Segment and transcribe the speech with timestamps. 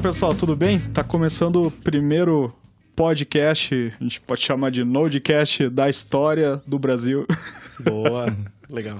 [0.00, 0.80] pessoal, tudo bem?
[0.80, 2.50] Tá começando o primeiro
[2.96, 7.26] podcast, a gente pode chamar de Nodecast da história do Brasil.
[7.84, 8.34] Boa,
[8.72, 8.98] legal.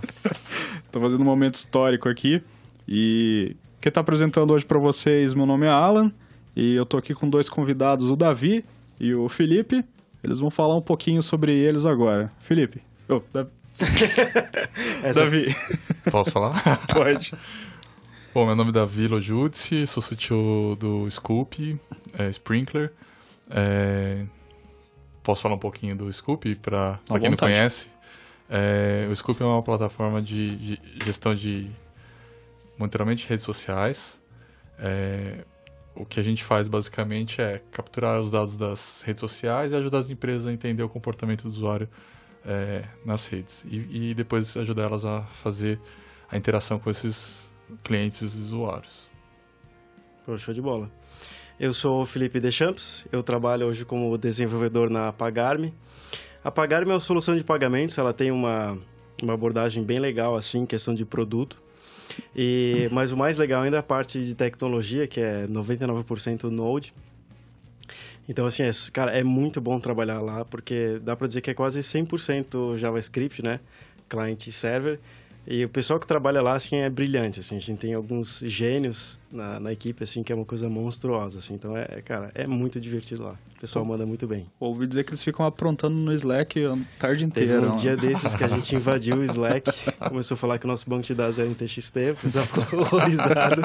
[0.93, 2.43] Tô fazendo um momento histórico aqui
[2.87, 6.13] e quem tá apresentando hoje para vocês, meu nome é Alan
[6.55, 8.63] e eu tô aqui com dois convidados, o Davi
[9.01, 9.83] e o Felipe.
[10.23, 12.31] Eles vão falar um pouquinho sobre eles agora.
[12.41, 12.83] Felipe.
[13.09, 13.51] Oh, Davi.
[15.15, 15.57] Davi.
[16.11, 16.63] Posso falar?
[16.89, 17.33] Pode.
[18.33, 21.77] Bom, meu nome é Davi Lojudici, sou CTO do Scoop,
[22.17, 22.93] é, Sprinkler.
[23.51, 24.25] É,
[25.21, 27.89] posso falar um pouquinho do Scoop para quem não conhece?
[28.49, 31.73] É, o Scoop é uma plataforma de, de gestão de
[32.79, 34.21] monitoramento de redes sociais.
[34.79, 35.45] É,
[35.97, 39.99] o que a gente faz basicamente é capturar os dados das redes sociais e ajudar
[39.99, 41.89] as empresas a entender o comportamento do usuário
[42.47, 45.81] é, nas redes e, e, depois ajudar elas a fazer
[46.31, 47.50] a interação com esses
[47.83, 49.09] clientes e usuários.
[50.25, 50.91] Pô, show de bola.
[51.59, 55.75] Eu sou o Felipe Deschamps, eu trabalho hoje como desenvolvedor na Pagarme.
[56.43, 58.79] A Pagarme é uma solução de pagamentos, ela tem uma,
[59.23, 61.61] uma abordagem bem legal assim, questão de produto.
[62.35, 66.95] E, mas o mais legal ainda é a parte de tecnologia, que é 99% Node.
[68.29, 71.55] Então, assim, é, cara, é muito bom trabalhar lá, porque dá para dizer que é
[71.55, 73.61] quase 100% JavaScript, né?
[74.09, 75.01] Client server.
[75.47, 77.57] E o pessoal que trabalha lá, assim, é brilhante, assim.
[77.57, 81.55] A gente tem alguns gênios na, na equipe, assim, que é uma coisa monstruosa, assim.
[81.55, 83.35] Então, é, cara, é muito divertido lá.
[83.57, 84.47] O pessoal manda muito bem.
[84.59, 87.61] Ouvi dizer que eles ficam aprontando no Slack a tarde inteira.
[87.61, 89.71] Teve um dia desses que a gente invadiu o Slack,
[90.09, 92.81] começou a falar que o nosso banco de dados era em TXT, o pessoal ficou
[92.81, 93.63] horrorizado.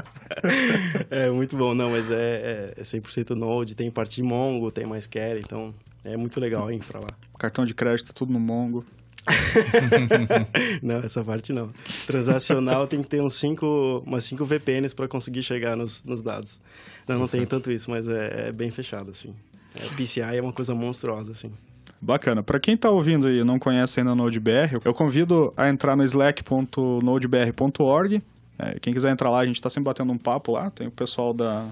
[1.10, 1.74] é muito bom.
[1.74, 6.16] Não, mas é, é 100% Node, tem parte de Mongo, tem mais MySQL, então é
[6.16, 7.08] muito legal a infra lá.
[7.38, 8.84] Cartão de crédito tudo no Mongo.
[10.82, 11.70] não, essa parte não.
[12.06, 16.60] Transacional tem que ter uns cinco, umas 5 VPNs para conseguir chegar nos, nos dados.
[17.06, 19.34] Não, não tem tanto isso, mas é, é bem fechado, assim.
[19.74, 21.52] É, PCI é uma coisa monstruosa, assim.
[22.00, 22.42] Bacana.
[22.42, 26.04] Para quem está ouvindo e não conhece ainda o NodeBR, eu convido a entrar no
[26.04, 28.22] slack.nodebr.org.
[28.58, 30.70] É, quem quiser entrar lá, a gente está sempre batendo um papo lá.
[30.70, 31.66] Tem o pessoal da...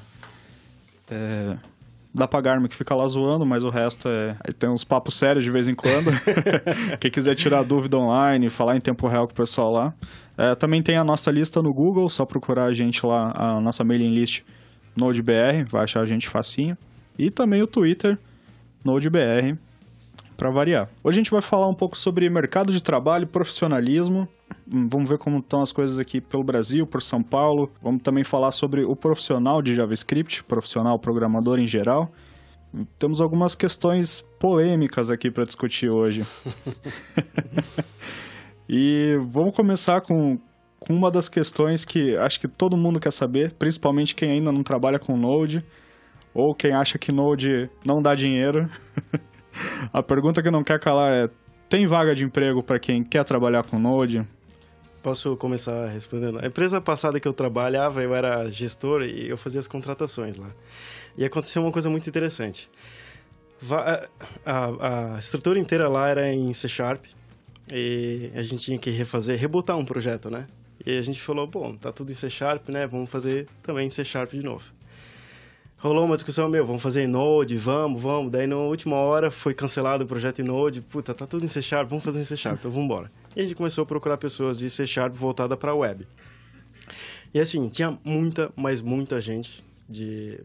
[1.11, 1.57] É,
[2.15, 4.37] da Pagarme que fica lá zoando, mas o resto é.
[4.57, 6.13] Tem uns papos sérios de vez em quando.
[7.01, 9.95] Quem quiser tirar dúvida online, falar em tempo real com o pessoal lá.
[10.39, 13.83] É, também tem a nossa lista no Google, só procurar a gente lá, a nossa
[13.83, 14.43] mailing list
[14.97, 16.79] NodeBR, vai achar a gente facinho.
[17.19, 18.17] E também o Twitter,
[18.85, 19.59] NodeBR,
[20.37, 20.89] para variar.
[21.03, 24.29] Hoje a gente vai falar um pouco sobre mercado de trabalho, profissionalismo.
[24.73, 27.71] Hum, vamos ver como estão as coisas aqui pelo Brasil, por São Paulo.
[27.83, 32.11] Vamos também falar sobre o profissional de JavaScript, profissional programador em geral.
[32.99, 36.27] Temos algumas questões polêmicas aqui para discutir hoje.
[38.69, 40.39] e vamos começar com,
[40.81, 44.65] com uma das questões que acho que todo mundo quer saber, principalmente quem ainda não
[44.65, 45.65] trabalha com Node,
[46.35, 48.69] ou quem acha que Node não dá dinheiro.
[49.93, 51.31] A pergunta que não quer calar é:
[51.69, 54.27] tem vaga de emprego para quem quer trabalhar com Node?
[55.03, 56.39] Posso começar respondendo?
[56.43, 60.51] A empresa passada que eu trabalhava, eu era gestor e eu fazia as contratações lá.
[61.17, 62.71] E aconteceu uma coisa muito interessante.
[63.71, 64.09] A,
[64.45, 67.05] a, a estrutura inteira lá era em C Sharp
[67.71, 70.47] e a gente tinha que refazer, rebotar um projeto, né?
[70.85, 72.87] E a gente falou, bom, tá tudo em C Sharp, né?
[72.87, 74.65] Vamos fazer também em C Sharp de novo
[75.89, 78.33] rolou uma discussão, meu, vamos fazer em Node, vamos, vamos.
[78.33, 80.81] Daí, na última hora, foi cancelado o projeto em Node.
[80.81, 83.13] Puta, tá tudo em C Sharp, vamos fazer em C Sharp, então vamos embora.
[83.37, 86.07] E a gente começou a procurar pessoas de C Sharp voltada para web.
[87.35, 89.63] E assim, tinha muita, mas muita gente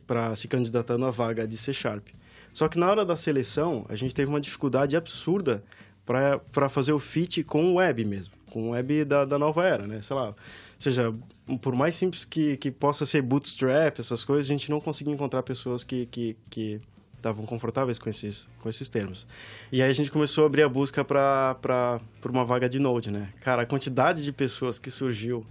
[0.06, 2.08] para se candidatando à vaga de C Sharp.
[2.52, 5.64] Só que na hora da seleção, a gente teve uma dificuldade absurda
[6.06, 9.88] para fazer o fit com o web mesmo, com o web da, da nova era,
[9.88, 10.02] né?
[10.02, 10.34] Sei lá,
[10.80, 11.14] seja,
[11.62, 15.44] por mais simples que, que possa ser bootstrap, essas coisas, a gente não conseguia encontrar
[15.44, 16.82] pessoas que, que, que
[17.18, 19.28] estavam confortáveis com esses, com esses termos.
[19.72, 23.30] E aí a gente começou a abrir a busca para uma vaga de Node, né?
[23.42, 25.46] Cara, a quantidade de pessoas que surgiu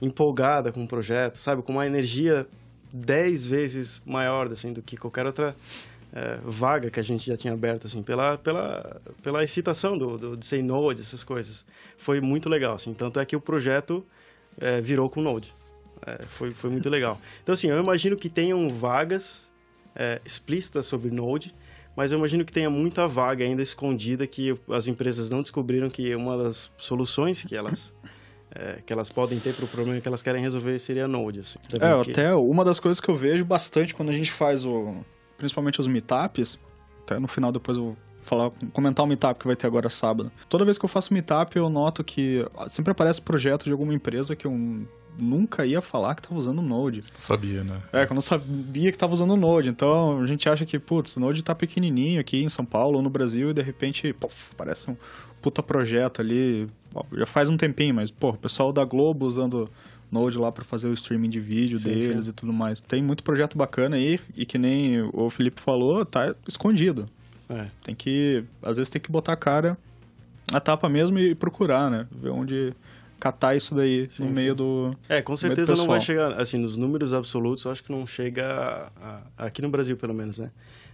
[0.00, 1.62] empolgada com o projeto, sabe?
[1.62, 2.46] Com uma energia
[2.92, 5.56] 10 vezes maior, assim, do que qualquer outra
[6.12, 10.36] é, vaga que a gente já tinha aberto, assim, pela, pela, pela excitação do, do,
[10.36, 11.64] de ser Node, essas coisas.
[11.96, 12.92] Foi muito legal, assim.
[12.92, 14.04] Tanto é que o projeto
[14.58, 15.52] é, virou com Node.
[16.06, 17.20] É, foi, foi muito legal.
[17.42, 19.50] Então, assim, eu imagino que tenham vagas
[19.94, 21.54] é, explícitas sobre Node,
[21.96, 26.14] mas eu imagino que tenha muita vaga ainda escondida que as empresas não descobriram que
[26.14, 27.94] uma das soluções que elas
[28.54, 31.40] é, que elas podem ter para o problema que elas querem resolver seria Node.
[31.40, 31.58] Assim.
[31.80, 32.10] É, que...
[32.10, 34.96] até uma das coisas que eu vejo bastante quando a gente faz o,
[35.36, 36.58] principalmente os meetups,
[37.02, 40.30] até no final depois eu falar, comentar o meetup que vai ter agora sábado.
[40.48, 44.34] Toda vez que eu faço meetup, eu noto que sempre aparece projeto de alguma empresa
[44.34, 44.52] que eu
[45.18, 47.02] nunca ia falar que estava usando o Node.
[47.02, 47.80] Tu sabia, né?
[47.92, 49.68] É, que eu não sabia que estava usando o Node.
[49.68, 53.02] Então, a gente acha que, putz, o Node está pequenininho aqui em São Paulo ou
[53.02, 54.96] no Brasil e de repente, pof, parece um
[55.40, 56.68] puta projeto ali.
[57.12, 59.68] Já faz um tempinho, mas, pô, o pessoal da Globo usando
[60.10, 62.30] Node lá para fazer o streaming de vídeo sim, deles sim.
[62.30, 62.80] e tudo mais.
[62.80, 67.06] Tem muito projeto bacana aí e que nem o Felipe falou, tá escondido.
[67.48, 67.66] É.
[67.82, 69.76] Tem que, às vezes tem que botar a cara
[70.52, 72.06] a tapa mesmo e procurar, né?
[72.10, 72.74] Ver onde
[73.18, 76.76] catar isso daí sim, no meio do É, com certeza não vai chegar, assim, nos
[76.76, 80.50] números absolutos, eu acho que não chega a, a, aqui no Brasil, pelo menos, né?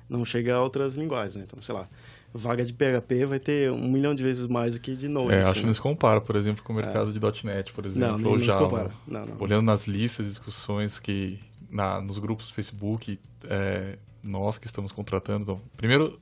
[0.09, 1.45] Não chega a outras linguagens, né?
[1.47, 1.89] Então, sei lá,
[2.33, 5.33] vaga de PHP vai ter um milhão de vezes mais do que de Node.
[5.33, 5.51] É, assim.
[5.51, 7.13] acho que não se compara, por exemplo, com o mercado é.
[7.13, 8.91] de .NET, por exemplo, não, ou não Java.
[9.07, 9.37] Não, não.
[9.41, 11.39] Olhando nas listas, discussões que
[11.69, 16.19] na, nos grupos do Facebook, é, nós que estamos contratando, então, primeiro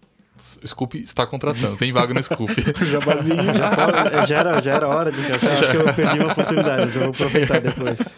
[0.67, 2.53] Scoop está contratando, tem vaga no Scoop.
[2.85, 6.97] Jabazinho, já, já, era, já era hora de encaixar, acho que eu perdi uma oportunidade,
[6.97, 7.99] eu vou aproveitar depois.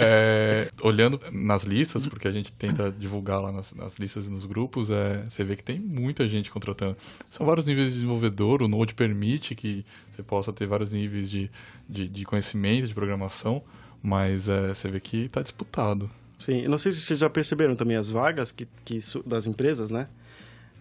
[0.00, 4.44] É, olhando nas listas, porque a gente tenta divulgar lá nas, nas listas e nos
[4.44, 6.96] grupos, é, você vê que tem muita gente contratando.
[7.30, 9.84] São vários níveis de desenvolvedor, o Node permite que
[10.14, 11.50] você possa ter vários níveis de,
[11.88, 13.62] de, de conhecimento, de programação,
[14.02, 16.10] mas é, você vê que está disputado.
[16.38, 20.08] Sim, não sei se vocês já perceberam também as vagas que, que das empresas, né?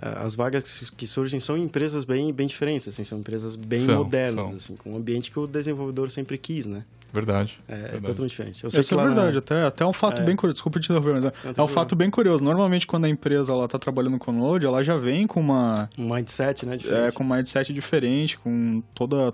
[0.02, 3.98] Ah, as vagas que surgem são empresas bem, bem diferentes, assim, são empresas bem são,
[3.98, 4.56] modernas, são.
[4.56, 6.84] assim, com um ambiente que o desenvolvedor sempre quis, né?
[7.14, 7.60] Verdade.
[7.68, 7.98] É, verdade.
[7.98, 8.64] é totalmente diferente.
[8.64, 9.40] Eu sei Isso é verdade, na...
[9.40, 10.26] até, até um fato é...
[10.26, 12.44] bem curioso, desculpa te interromper, mas é, é um fato bem curioso.
[12.44, 15.90] Normalmente, quando a empresa está trabalhando com Node, ela já vem com uma...
[15.98, 16.78] Um mindset, né?
[16.78, 17.08] Diferente.
[17.08, 19.34] É, com um mindset diferente, com toda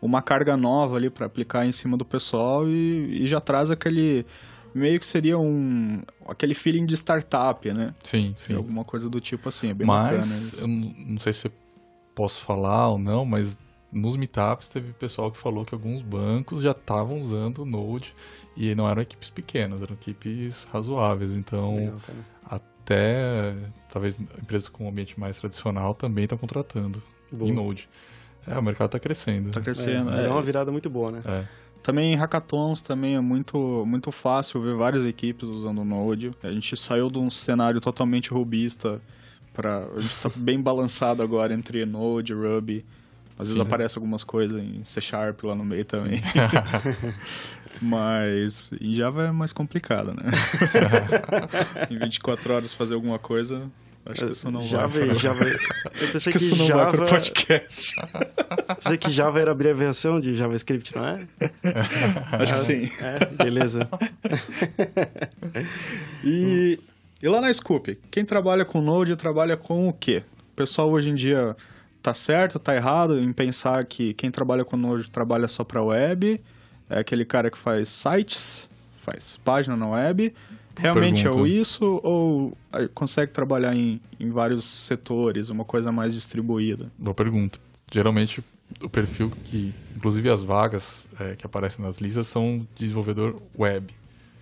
[0.00, 4.24] uma carga nova ali para aplicar em cima do pessoal e, e já traz aquele
[4.78, 7.94] meio que seria um aquele feeling de startup, né?
[8.02, 8.54] Sim, sim.
[8.54, 10.26] Alguma coisa do tipo assim, é bem mas, bacana.
[10.26, 11.50] Mas, eu não sei se
[12.14, 13.58] posso falar ou não, mas
[13.92, 18.14] nos meetups teve pessoal que falou que alguns bancos já estavam usando o Node
[18.56, 21.32] e não eram equipes pequenas, eram equipes razoáveis.
[21.32, 22.00] Então, Legal,
[22.44, 23.54] até
[23.90, 27.02] talvez empresas com um ambiente mais tradicional também estão contratando
[27.32, 27.88] em Node.
[28.46, 29.50] É, o mercado está crescendo.
[29.50, 30.10] Está crescendo.
[30.12, 31.22] É, é, é, uma virada muito boa, né?
[31.24, 31.44] É.
[31.82, 36.32] Também em hackathons também é muito, muito fácil ver várias equipes usando o Node.
[36.42, 39.00] A gente saiu de um cenário totalmente rubista
[39.52, 42.84] para a gente tá bem balançado agora entre Node, Ruby.
[43.38, 43.54] Às Sim.
[43.54, 46.20] vezes aparece algumas coisas em C Sharp lá no meio também.
[47.80, 50.30] Mas em Java é mais complicado, né?
[51.90, 53.70] em 24 horas fazer alguma coisa
[54.08, 55.14] Acho que isso não Java, vai.
[55.14, 57.94] Java, eu pensei que, que isso não Java, vai para podcast.
[58.82, 61.26] pensei que Java era abreviação de JavaScript, não é?
[62.32, 62.90] Acho que sim.
[63.02, 63.86] É, beleza.
[66.24, 66.80] e,
[67.22, 70.22] e lá na Scoop, quem trabalha com Node trabalha com o quê?
[70.52, 71.54] O pessoal hoje em dia
[72.02, 76.40] tá certo, tá errado em pensar que quem trabalha com Node trabalha só para web,
[76.88, 78.70] é aquele cara que faz sites,
[79.02, 80.32] faz página na web,
[80.78, 81.48] Realmente é pergunta.
[81.48, 82.56] é isso ou
[82.94, 86.90] consegue trabalhar em, em vários setores, uma coisa mais distribuída?
[86.96, 87.58] Boa pergunta.
[87.90, 88.42] Geralmente
[88.82, 93.94] o perfil que, inclusive as vagas é, que aparecem nas listas são de desenvolvedor web.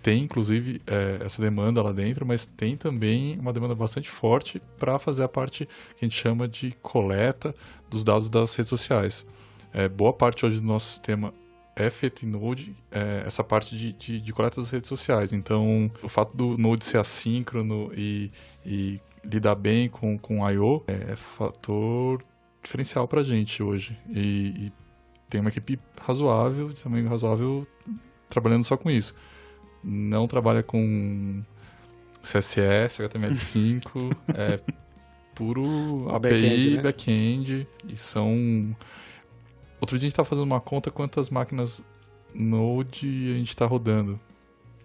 [0.03, 4.99] Tem, inclusive, é, essa demanda lá dentro, mas tem também uma demanda bastante forte para
[4.99, 7.53] fazer a parte que a gente chama de coleta
[7.89, 9.25] dos dados das redes sociais.
[9.73, 11.33] É, boa parte hoje do nosso sistema
[11.77, 15.31] é feito em Node é, essa parte de, de, de, coleta das redes sociais.
[15.31, 18.31] Então, o fato do Node ser assíncrono e,
[18.65, 20.83] e lidar bem com, com I.O.
[20.87, 22.23] É, é fator
[22.63, 23.95] diferencial para a gente hoje.
[24.09, 24.73] E, e,
[25.29, 27.67] tem uma equipe razoável, de tamanho razoável,
[28.27, 29.13] trabalhando só com isso.
[29.83, 31.43] Não trabalha com
[32.23, 34.59] CSS, HTML5, é
[35.35, 37.67] puro API, back-end, né?
[37.67, 38.75] back e são
[39.79, 41.83] Outro dia a gente estava fazendo uma conta quantas máquinas
[42.33, 44.19] Node a gente está rodando.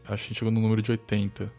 [0.04, 1.52] Acho que a gente chegou no número de 80.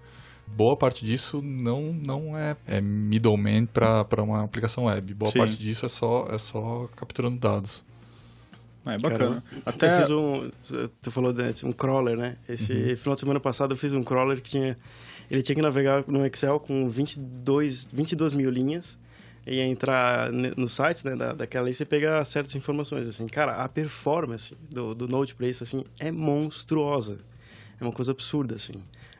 [0.47, 5.13] Boa parte disso não, não é, é middleman para uma aplicação web.
[5.13, 5.39] Boa Sim.
[5.39, 7.83] parte disso é só, é só capturando dados.
[8.85, 9.41] Ah, é bacana.
[9.41, 9.95] Cara, Até...
[9.95, 10.51] Eu fiz um.
[11.01, 12.37] Tu falou de um crawler, né?
[12.47, 12.97] Esse uhum.
[12.97, 14.77] final de semana passado eu fiz um crawler que tinha.
[15.31, 18.97] Ele tinha que navegar no Excel com 22, 22 mil linhas
[19.45, 23.27] e entrar no site né, da, daquela e você pegar certas informações, assim.
[23.27, 27.19] Cara, a performance do, do Node para isso, assim, é monstruosa.
[27.79, 28.73] É uma coisa absurda, assim.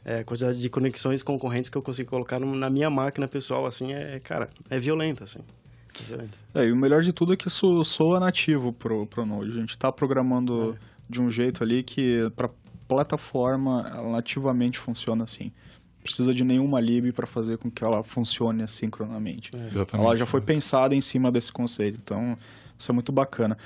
[0.06, 3.94] É, a quantidade de conexões concorrentes que eu consigo colocar na minha máquina pessoal, assim,
[3.94, 5.40] é, cara, é violenta, assim.
[6.00, 6.38] É, violenta.
[6.56, 9.52] é e o melhor de tudo é que isso soa nativo pro, pro Node.
[9.52, 10.86] A gente está programando é.
[11.10, 12.50] de um jeito ali que para
[12.88, 15.52] plataforma nativamente funciona assim.
[16.04, 19.52] Precisa de nenhuma lib para fazer com que ela funcione assincronamente.
[19.56, 19.98] É.
[19.98, 22.38] Ela já foi pensada em cima desse conceito, então
[22.78, 23.58] isso é muito bacana.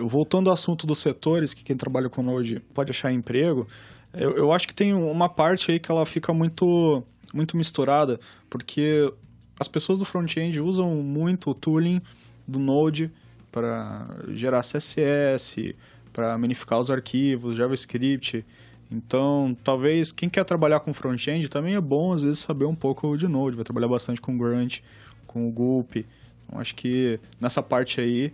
[0.00, 3.68] Voltando ao assunto dos setores, que quem trabalha com Node pode achar emprego,
[4.12, 9.12] eu, eu acho que tem uma parte aí que ela fica muito, muito misturada, porque
[9.58, 12.00] as pessoas do front-end usam muito o tooling
[12.46, 13.10] do Node
[13.52, 15.74] para gerar CSS,
[16.12, 18.44] para minificar os arquivos, JavaScript.
[18.90, 23.16] Então, talvez quem quer trabalhar com front-end também é bom às vezes saber um pouco
[23.16, 24.80] de Node, vai trabalhar bastante com Grunt,
[25.26, 25.96] com o Gulp.
[25.96, 28.32] Então, acho que nessa parte aí,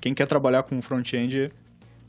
[0.00, 1.52] quem quer trabalhar com front-end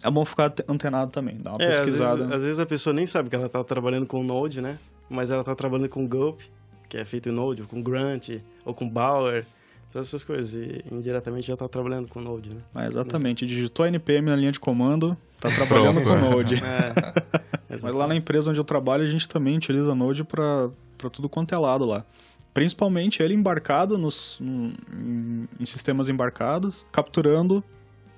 [0.01, 2.11] é bom ficar antenado também, dar uma é, pesquisada.
[2.11, 4.77] Às vezes, às vezes, a pessoa nem sabe que ela está trabalhando com Node, né?
[5.09, 6.41] Mas ela está trabalhando com Gulp,
[6.89, 8.29] que é feito em Node, ou com Grunt,
[8.65, 9.45] ou com Bower,
[9.91, 10.53] todas essas coisas.
[10.53, 12.61] E indiretamente já está trabalhando com Node, né?
[12.75, 13.45] É, exatamente.
[13.45, 16.55] Digitou NPM na linha de comando, está trabalhando com Node.
[16.55, 20.69] É, Mas lá na empresa onde eu trabalho, a gente também utiliza Node para
[21.11, 22.05] tudo quanto é lado lá.
[22.53, 27.63] Principalmente ele embarcado nos, em, em sistemas embarcados, capturando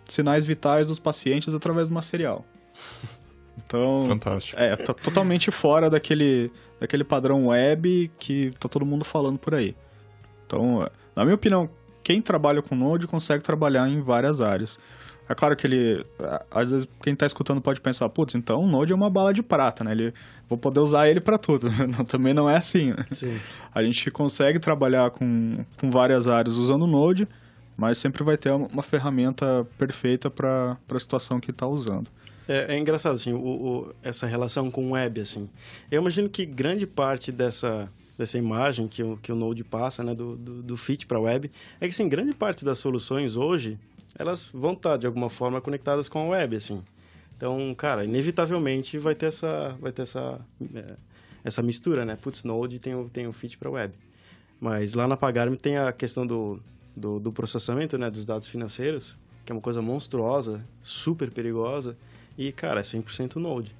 [0.08, 2.46] sinais vitais dos pacientes através do material.
[3.66, 4.60] Então, Fantástico.
[4.60, 9.76] É, tá totalmente fora daquele, daquele padrão web que tá todo mundo falando por aí.
[10.46, 11.70] Então, na minha opinião,
[12.02, 14.80] quem trabalha com Node consegue trabalhar em várias áreas.
[15.30, 16.04] É claro que ele,
[16.50, 19.44] às vezes, quem está escutando pode pensar, putz, então o Node é uma bala de
[19.44, 19.92] prata, né?
[19.92, 20.12] Ele,
[20.50, 21.70] vou poder usar ele para tudo.
[22.10, 23.06] Também não é assim, né?
[23.12, 23.40] Sim.
[23.72, 27.28] A gente consegue trabalhar com, com várias áreas usando o Node,
[27.78, 32.10] mas sempre vai ter uma ferramenta perfeita para a situação que está usando.
[32.48, 35.48] É, é, engraçado, assim, o, o, essa relação com o web, assim.
[35.92, 40.16] Eu imagino que grande parte dessa, dessa imagem que o, que o Node passa, né,
[40.16, 43.78] do, do, do fit para a web, é que, assim, grande parte das soluções hoje,
[44.20, 46.84] elas vão estar, de alguma forma, conectadas com a web, assim.
[47.38, 50.42] Então, cara, inevitavelmente vai ter essa, vai ter essa,
[50.76, 50.96] é,
[51.42, 52.18] essa mistura, né?
[52.22, 53.94] Putz, Node tem o, tem o fit para web.
[54.60, 56.60] Mas lá na Pagarme tem a questão do,
[56.94, 61.96] do, do processamento né, dos dados financeiros, que é uma coisa monstruosa, super perigosa,
[62.38, 63.74] e, cara, é 100% Node.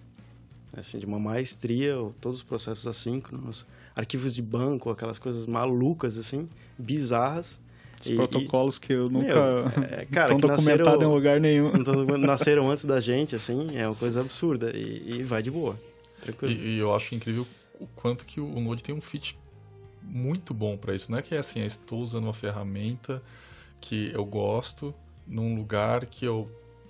[0.74, 6.18] É, assim, de uma maestria, todos os processos assíncronos, arquivos de banco, aquelas coisas malucas,
[6.18, 7.60] assim, bizarras.
[8.08, 11.72] E, protocolos e, que eu nunca meu, é, cara, estão documentados em lugar nenhum.
[12.18, 14.72] nasceram antes da gente, assim, é uma coisa absurda.
[14.76, 15.80] E, e vai de boa,
[16.22, 16.54] tranquilo.
[16.54, 17.46] E, e, eu acho incrível
[17.80, 19.38] o quanto que o Node tem um fit
[20.02, 21.12] muito bom para isso.
[21.12, 23.22] Não é que é assim, eu estou usando uma ferramenta
[23.80, 24.94] que eu gosto
[25.28, 26.50] num lugar que eu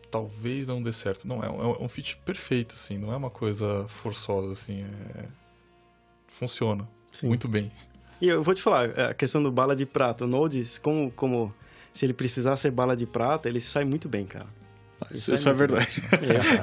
[0.10, 1.28] talvez não dê certo.
[1.28, 4.84] Não, é um, é um fit perfeito, assim, não é uma coisa forçosa, assim.
[4.84, 5.26] É...
[6.28, 7.28] Funciona Sim.
[7.28, 7.72] muito bem.
[8.22, 11.54] E eu vou te falar, a questão do bala de prata, o Node, como, como
[11.94, 14.48] se ele precisar ser bala de prata, ele sai muito bem, cara.
[15.12, 16.02] Isso, isso é, é verdade.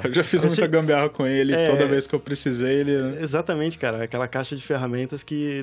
[0.05, 2.93] É, eu já fiz muita gambiarra com ele, é, toda vez que eu precisei ele...
[3.21, 4.05] Exatamente, cara.
[4.05, 5.63] Aquela caixa de ferramentas que...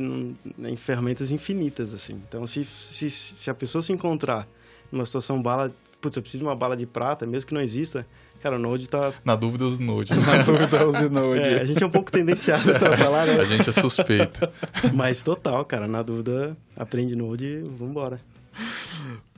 [0.59, 2.21] Em ferramentas infinitas, assim.
[2.27, 4.47] Então, se, se, se a pessoa se encontrar
[4.91, 5.71] numa situação bala...
[6.03, 8.05] Putz, eu preciso de uma bala de prata, mesmo que não exista...
[8.41, 9.13] Cara, o Node tá...
[9.23, 10.11] Na dúvida, use Node.
[10.19, 11.39] Na dúvida, use Node.
[11.39, 13.39] É, a gente é um pouco tendenciado a falar, né?
[13.39, 14.49] A gente é suspeito.
[14.93, 15.87] Mas total, cara.
[15.87, 18.19] Na dúvida, aprende Node e vambora.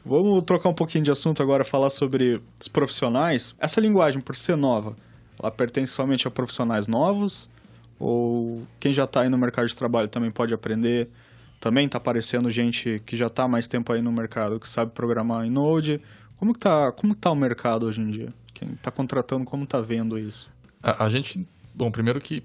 [0.04, 3.54] Vamos trocar um pouquinho de assunto agora, falar sobre os profissionais.
[3.60, 4.96] Essa linguagem, por ser nova,
[5.40, 7.48] ela pertence somente a profissionais novos?
[8.00, 11.10] Ou quem já está aí no mercado de trabalho também pode aprender?
[11.60, 15.46] Também está aparecendo gente que já está mais tempo aí no mercado, que sabe programar
[15.46, 16.02] em Node.
[16.38, 18.34] Como que tá, como que tá o mercado hoje em dia?
[18.54, 20.50] Quem está contratando, como está vendo isso?
[20.82, 22.44] A, a, gente, bom, primeiro que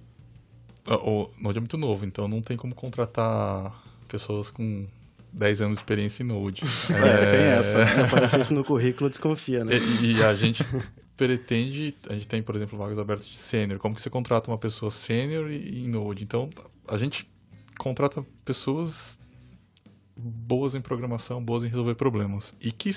[0.86, 4.86] o Node é muito novo, então não tem como contratar pessoas com
[5.32, 6.62] 10 anos de experiência em Node.
[6.90, 7.86] É, é tem essa.
[7.92, 9.72] Se aparecer isso no currículo, desconfia, né?
[10.02, 10.64] E, e, a gente
[11.16, 13.78] pretende, a gente tem, por exemplo, vagas abertas de sênior.
[13.78, 16.24] Como que você contrata uma pessoa sênior em Node?
[16.24, 16.50] Então,
[16.88, 17.28] a gente
[17.78, 19.18] contrata pessoas
[20.16, 22.54] boas em programação, boas em resolver problemas.
[22.60, 22.90] E que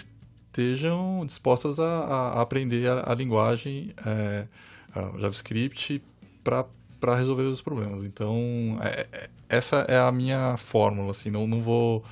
[0.54, 4.46] estejam dispostas a, a aprender a, a linguagem é,
[4.94, 6.02] a JavaScript
[6.44, 8.04] para resolver os problemas.
[8.04, 12.06] Então, é, é, essa é a minha fórmula, assim, não, não vou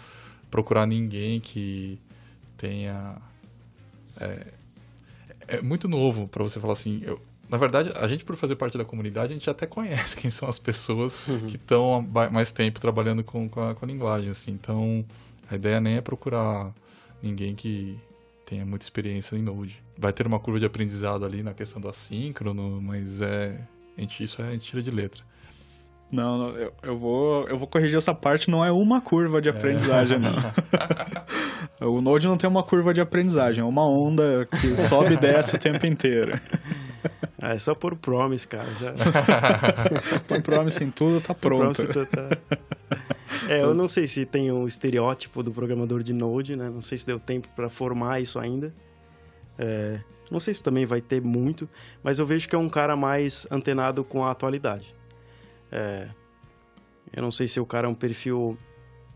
[0.49, 1.99] procurar ninguém que
[2.57, 3.17] tenha.
[4.19, 4.47] É,
[5.47, 7.01] é muito novo para você falar assim.
[7.05, 10.31] Eu, na verdade, a gente, por fazer parte da comunidade, a gente até conhece quem
[10.31, 11.47] são as pessoas uhum.
[11.47, 14.31] que estão mais tempo trabalhando com, com, a, com a linguagem.
[14.31, 14.51] Assim.
[14.51, 15.05] Então,
[15.49, 16.73] a ideia nem é procurar
[17.21, 17.99] ninguém que
[18.51, 19.81] tenha muita experiência em Node.
[19.97, 23.57] Vai ter uma curva de aprendizado ali na questão do assíncrono, mas é,
[23.97, 25.23] a gente, isso a gente tira de letra.
[26.11, 29.47] Não, não eu, eu, vou, eu vou corrigir essa parte, não é uma curva de
[29.47, 29.53] é.
[29.53, 30.19] aprendizagem, é.
[31.79, 31.87] não.
[31.95, 35.55] o Node não tem uma curva de aprendizagem, é uma onda que sobe e desce
[35.55, 36.37] o tempo inteiro.
[37.41, 38.69] Ah, é só pôr promise, cara.
[38.79, 38.93] Já...
[40.27, 41.85] Põe promise em tudo, tá pronto.
[41.87, 42.37] Tá, tá...
[43.49, 46.69] É, eu não sei se tem o estereótipo do programador de Node, né?
[46.69, 48.73] Não sei se deu tempo para formar isso ainda.
[49.57, 51.67] É, não sei se também vai ter muito,
[52.03, 54.95] mas eu vejo que é um cara mais antenado com a atualidade.
[55.71, 56.09] É,
[57.11, 58.57] eu não sei se o cara é um perfil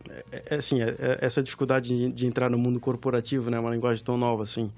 [0.09, 3.71] é, é, assim, é, é, essa dificuldade de, de, entrar no mundo corporativo, né, uma
[3.71, 4.71] linguagem tão nova assim.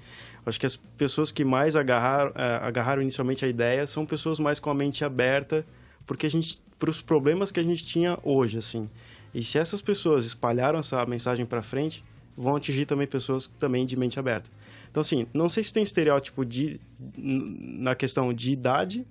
[0.48, 4.58] Acho que as pessoas que mais agarraram, é, agarraram inicialmente a ideia são pessoas mais
[4.58, 5.64] com a mente aberta,
[6.06, 8.88] porque a gente, para os problemas que a gente tinha hoje, assim.
[9.34, 12.02] E se essas pessoas espalharam essa mensagem para frente,
[12.36, 14.50] vão atingir também pessoas também de mente aberta.
[14.90, 16.80] Então, assim, não sei se tem estereótipo de,
[17.16, 19.06] na questão de idade,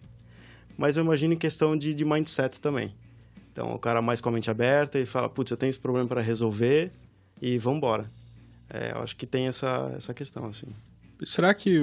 [0.78, 2.94] mas eu imagino em questão de, de mindset também.
[3.52, 6.08] Então, o cara mais com a mente aberta e fala, putz, eu tenho esse problema
[6.08, 6.92] para resolver
[7.42, 8.10] e vamos embora.
[8.70, 10.68] É, eu acho que tem essa, essa questão, assim.
[11.26, 11.82] Será que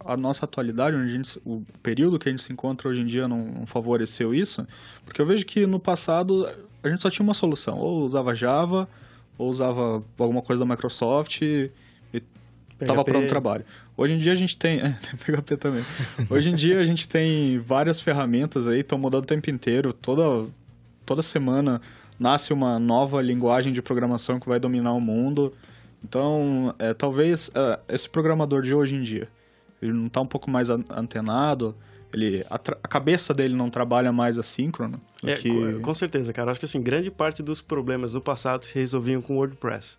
[0.00, 3.28] a nossa atualidade, onde gente, o período que a gente se encontra hoje em dia
[3.28, 4.66] não, não, favoreceu isso?
[5.04, 6.48] Porque eu vejo que no passado
[6.82, 8.88] a gente só tinha uma solução, ou usava Java,
[9.38, 11.70] ou usava alguma coisa da Microsoft e
[12.80, 13.64] estava pronto o trabalho.
[13.96, 15.84] Hoje em dia a gente tem, é, tem PHP também.
[16.28, 20.48] Hoje em dia a gente tem várias ferramentas aí, estão mudando o tempo inteiro, toda
[21.06, 21.80] toda semana
[22.18, 25.52] nasce uma nova linguagem de programação que vai dominar o mundo.
[26.04, 29.28] Então, é, talvez é, esse programador de hoje em dia,
[29.80, 31.76] ele não está um pouco mais antenado,
[32.14, 35.00] ele a, a, cabeça dele não trabalha mais assíncrono.
[35.24, 35.48] É, que...
[35.48, 36.50] com, com, certeza, cara.
[36.50, 39.96] Acho que assim, grande parte dos problemas do passado se resolviam com WordPress.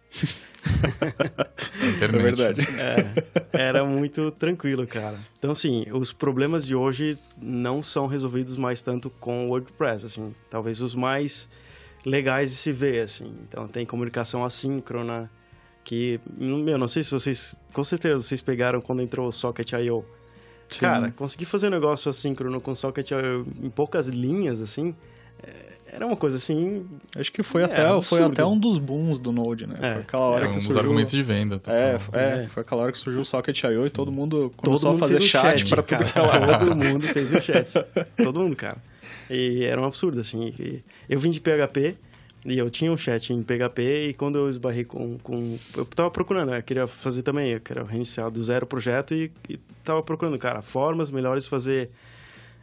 [2.02, 2.62] é verdade.
[2.78, 5.18] É, era muito tranquilo, cara.
[5.40, 10.36] Então, assim, os problemas de hoje não são resolvidos mais tanto com WordPress, assim.
[10.50, 11.50] Talvez os mais
[12.06, 13.34] legais de se ver, assim.
[13.48, 15.30] Então, tem comunicação assíncrona,
[15.84, 20.06] que, meu, não sei se vocês, com certeza vocês pegaram quando entrou o Socket.io.
[20.68, 20.80] Sim.
[20.80, 23.12] Cara, conseguir fazer um negócio assíncrono com socket
[23.62, 24.96] em poucas linhas, assim,
[25.44, 26.86] é, era uma coisa assim.
[27.16, 29.76] Acho que foi, é, até, foi até um dos booms do Node, né?
[29.80, 29.94] É.
[29.94, 30.80] Foi aquela hora é, que um surgiu.
[30.80, 31.62] argumentos de venda.
[31.68, 34.94] É, é, é, foi aquela hora que surgiu o Socket.io e todo mundo começou todo
[34.94, 36.04] mundo a fazer chat, chat para tudo
[36.66, 37.72] Todo mundo fez o chat.
[38.18, 38.78] todo mundo, cara.
[39.30, 40.82] E era um absurdo, assim.
[41.08, 41.96] eu vim de PHP.
[42.46, 45.18] E eu tinha um chat em PHP e quando eu esbarrei com...
[45.20, 46.58] com eu tava procurando, né?
[46.58, 50.38] eu queria fazer também, eu queria reiniciar do zero o projeto e, e tava procurando,
[50.38, 51.90] cara, formas melhores de fazer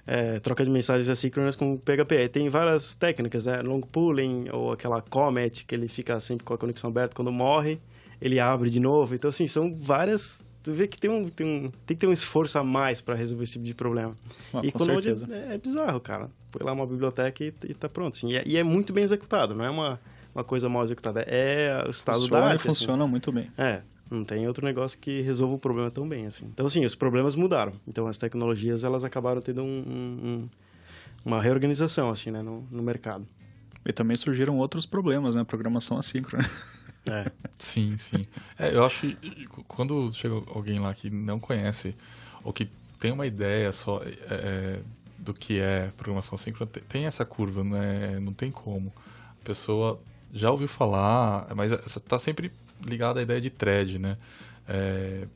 [0.06, 2.16] é, troca de mensagens assíncronas com PHP.
[2.16, 3.62] Aí tem várias técnicas, né?
[3.62, 7.78] Long pooling ou aquela comet, que ele fica sempre com a conexão aberta quando morre,
[8.20, 9.14] ele abre de novo.
[9.14, 12.12] Então, assim, são várias tu vê que tem, um, tem, um, tem que ter um
[12.12, 14.16] esforço a mais para resolver esse tipo de problema.
[14.52, 15.26] Ah, e com certeza.
[15.30, 16.30] É, é, bizarro, cara.
[16.52, 18.16] Põe lá uma biblioteca e, e tá pronto.
[18.16, 18.32] Assim.
[18.32, 20.00] E, é, e, é, muito bem executado, não é uma,
[20.34, 21.22] uma coisa mal executada.
[21.22, 22.60] É o estado funciona, da arte.
[22.60, 22.68] Assim.
[22.68, 23.10] Funciona assim.
[23.10, 23.50] muito bem.
[23.56, 23.82] É.
[24.10, 26.44] Não tem outro negócio que resolva o problema tão bem, assim.
[26.46, 27.72] Então, assim, os problemas mudaram.
[27.86, 30.48] Então, as tecnologias, elas acabaram tendo um, um,
[31.24, 33.24] uma reorganização, assim, né, no, no mercado.
[33.86, 35.44] E também surgiram outros problemas, né?
[35.44, 36.44] Programação assíncrona.
[37.08, 37.30] É.
[37.58, 38.26] sim, sim.
[38.58, 41.94] É, eu acho que quando chega alguém lá que não conhece
[42.44, 44.80] ou que tem uma ideia só é, é
[45.18, 48.18] do que é programação assíncrona, tem essa curva, né?
[48.20, 48.92] Não tem como.
[49.40, 50.00] A pessoa
[50.32, 52.50] já ouviu falar, mas está sempre
[52.82, 54.16] ligada à ideia de thread, né?
[54.66, 55.26] É,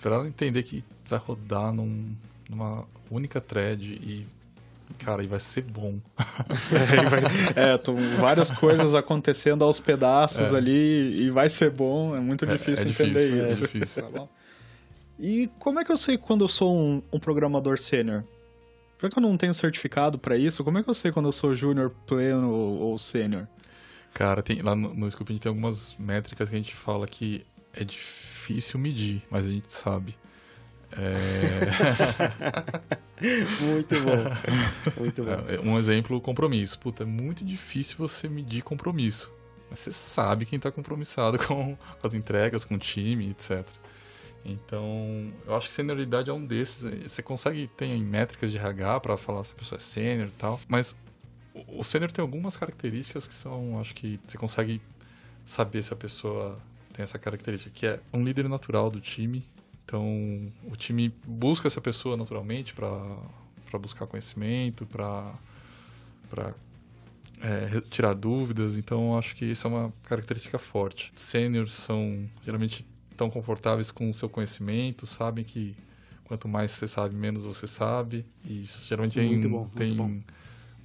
[0.00, 2.14] para ela entender que vai rodar num,
[2.48, 4.26] numa única thread e
[4.98, 5.98] Cara, e vai ser bom.
[6.72, 10.56] é, vai, é tô, várias coisas acontecendo aos pedaços é.
[10.56, 12.16] ali e vai ser bom.
[12.16, 13.64] É muito difícil, é, é entender difícil, isso.
[13.64, 14.02] É difícil.
[14.14, 14.28] Tá
[15.18, 18.24] e como é que eu sei quando eu sou um, um programador sênior?
[19.00, 21.32] Já que eu não tenho certificado para isso, como é que eu sei quando eu
[21.32, 23.46] sou júnior, pleno ou, ou sênior?
[24.12, 27.06] Cara, tem, lá no, no Scoop a gente tem algumas métricas que a gente fala
[27.06, 30.16] que é difícil medir, mas a gente sabe.
[30.96, 31.14] É...
[33.64, 35.00] muito bom.
[35.00, 35.30] Muito bom.
[35.48, 36.78] É, um exemplo, compromisso.
[36.78, 39.32] Puta, é muito difícil você medir compromisso.
[39.70, 43.66] Mas você sabe quem está compromissado com, as entregas, com o time, etc.
[44.44, 46.82] Então, eu acho que senioridade é um desses.
[47.02, 50.60] Você consegue, tem métricas de RH para falar se a pessoa é sênior e tal,
[50.68, 50.94] mas
[51.54, 54.82] o, o sênior tem algumas características que são, acho que você consegue
[55.46, 56.58] saber se a pessoa
[56.92, 59.44] tem essa característica, que é um líder natural do time,
[59.84, 65.34] então, o time busca essa pessoa naturalmente para buscar conhecimento, para
[67.42, 68.78] é, tirar dúvidas.
[68.78, 71.12] Então, acho que isso é uma característica forte.
[71.14, 75.76] Sêniors são geralmente tão confortáveis com o seu conhecimento, sabem que
[76.24, 78.24] quanto mais você sabe, menos você sabe.
[78.44, 80.20] E isso geralmente muito tem, bom, tem bom.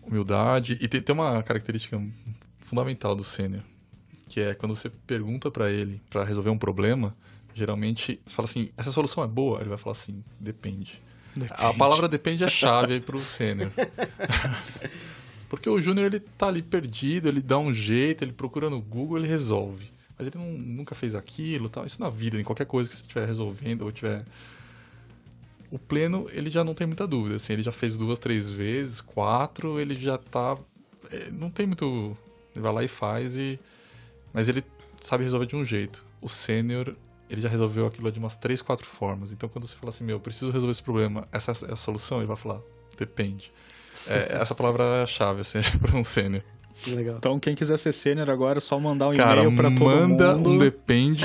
[0.04, 0.78] humildade.
[0.82, 2.00] E tem, tem uma característica
[2.60, 3.64] fundamental do sênior,
[4.28, 7.16] que é quando você pergunta para ele para resolver um problema,
[7.60, 9.60] Geralmente, você fala assim, essa solução é boa?
[9.60, 11.02] Ele vai falar assim, depende.
[11.52, 13.72] A palavra depende é chave aí pro sênior.
[15.50, 19.18] Porque o júnior ele tá ali perdido, ele dá um jeito, ele procura no Google,
[19.18, 19.92] ele resolve.
[20.18, 21.86] Mas ele não, nunca fez aquilo, tal.
[21.86, 24.26] Isso na vida, em qualquer coisa que você estiver resolvendo ou tiver
[25.72, 29.02] o pleno, ele já não tem muita dúvida, assim, ele já fez duas, três vezes,
[29.02, 30.58] quatro, ele já tá
[31.12, 32.18] é, não tem muito,
[32.56, 33.60] ele vai lá e faz e
[34.34, 34.64] mas ele
[35.02, 36.04] sabe resolver de um jeito.
[36.22, 36.96] O sênior,
[37.30, 39.32] ele já resolveu aquilo de umas três, quatro formas.
[39.32, 42.28] Então quando você fala assim, meu, preciso resolver esse problema, essa é a solução, ele
[42.28, 42.60] vai falar,
[42.98, 43.52] depende.
[44.08, 46.42] É, essa palavra é a chave, assim, para um sênior.
[46.88, 47.16] Legal.
[47.18, 50.24] Então, quem quiser ser sênior agora, é só mandar um e-mail para todo mundo.
[50.24, 51.24] manda um depende.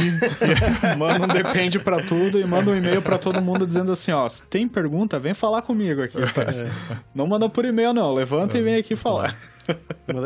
[0.99, 4.29] manda um depende para tudo e manda um e-mail para todo mundo dizendo assim, ó,
[4.29, 6.19] se tem pergunta, vem falar comigo aqui.
[6.45, 6.97] É.
[7.15, 8.61] Não manda por e-mail não, levanta é.
[8.61, 9.35] e vem aqui falar.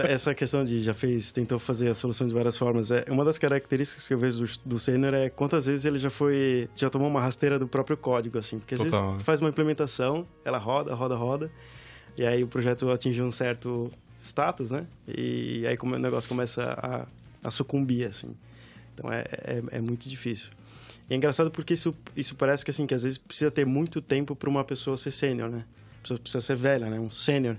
[0.09, 3.39] Essa questão de já fez, tentou fazer a solução de várias formas, é uma das
[3.39, 7.09] características que eu vejo do, do sênior é quantas vezes ele já foi, já tomou
[7.09, 9.01] uma rasteira do próprio código, assim, porque às Total.
[9.01, 11.51] vezes tu faz uma implementação, ela roda, roda, roda,
[12.17, 14.87] e aí o projeto atinge um certo status, né?
[15.07, 17.07] E aí como o negócio começa a,
[17.47, 18.35] a sucumbir, assim.
[18.95, 20.51] Então é, é, é, muito difícil.
[21.09, 24.03] E é engraçado porque isso, isso parece que, assim, que às vezes precisa ter muito
[24.03, 25.65] tempo para uma pessoa ser sênior, né?
[26.01, 26.99] Precisa, precisa ser velha, né?
[26.99, 27.57] Um sênior.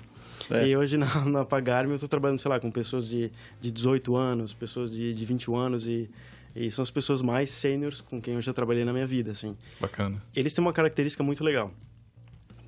[0.49, 0.67] É.
[0.67, 4.15] E hoje na, na Pagarme eu estou trabalhando, sei lá, com pessoas de, de 18
[4.15, 6.09] anos, pessoas de, de 21 anos e,
[6.55, 9.57] e são as pessoas mais sêniores com quem eu já trabalhei na minha vida, assim.
[9.79, 10.21] Bacana.
[10.35, 11.71] Eles têm uma característica muito legal,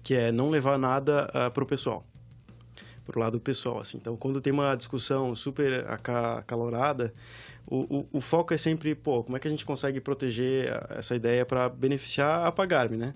[0.04, 2.04] que é não levar nada uh, ah, para o pessoal
[3.04, 3.98] pro lado pessoal, assim.
[3.98, 7.12] Então, quando tem uma discussão super acalorada,
[7.68, 11.16] o, o, o, foco é sempre, pô, como é que a gente consegue proteger essa
[11.16, 13.14] ideia para beneficiar a Pagarme, né?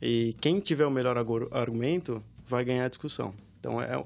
[0.00, 3.34] E quem tiver o melhor argumento vai ganhar a discussão.
[3.64, 4.02] Então, é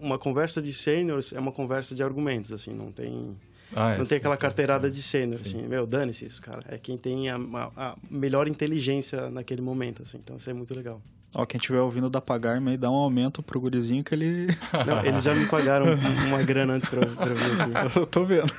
[0.00, 3.36] uma conversa de seniors é uma conversa de argumentos, assim, não tem...
[3.72, 6.60] Ah, é, não tem aquela carteirada de sênior, assim, meu, dane-se isso, cara.
[6.66, 10.18] É quem tem a, a, a melhor inteligência naquele momento, assim.
[10.18, 11.00] Então, isso é muito legal.
[11.34, 14.46] Ó, quem estiver ouvindo da Pagar-me, dá um aumento pro gurizinho que ele...
[14.86, 15.86] Não, eles já me pagaram
[16.26, 17.94] uma grana antes pra, pra vir aqui.
[18.00, 18.52] Eu tô vendo.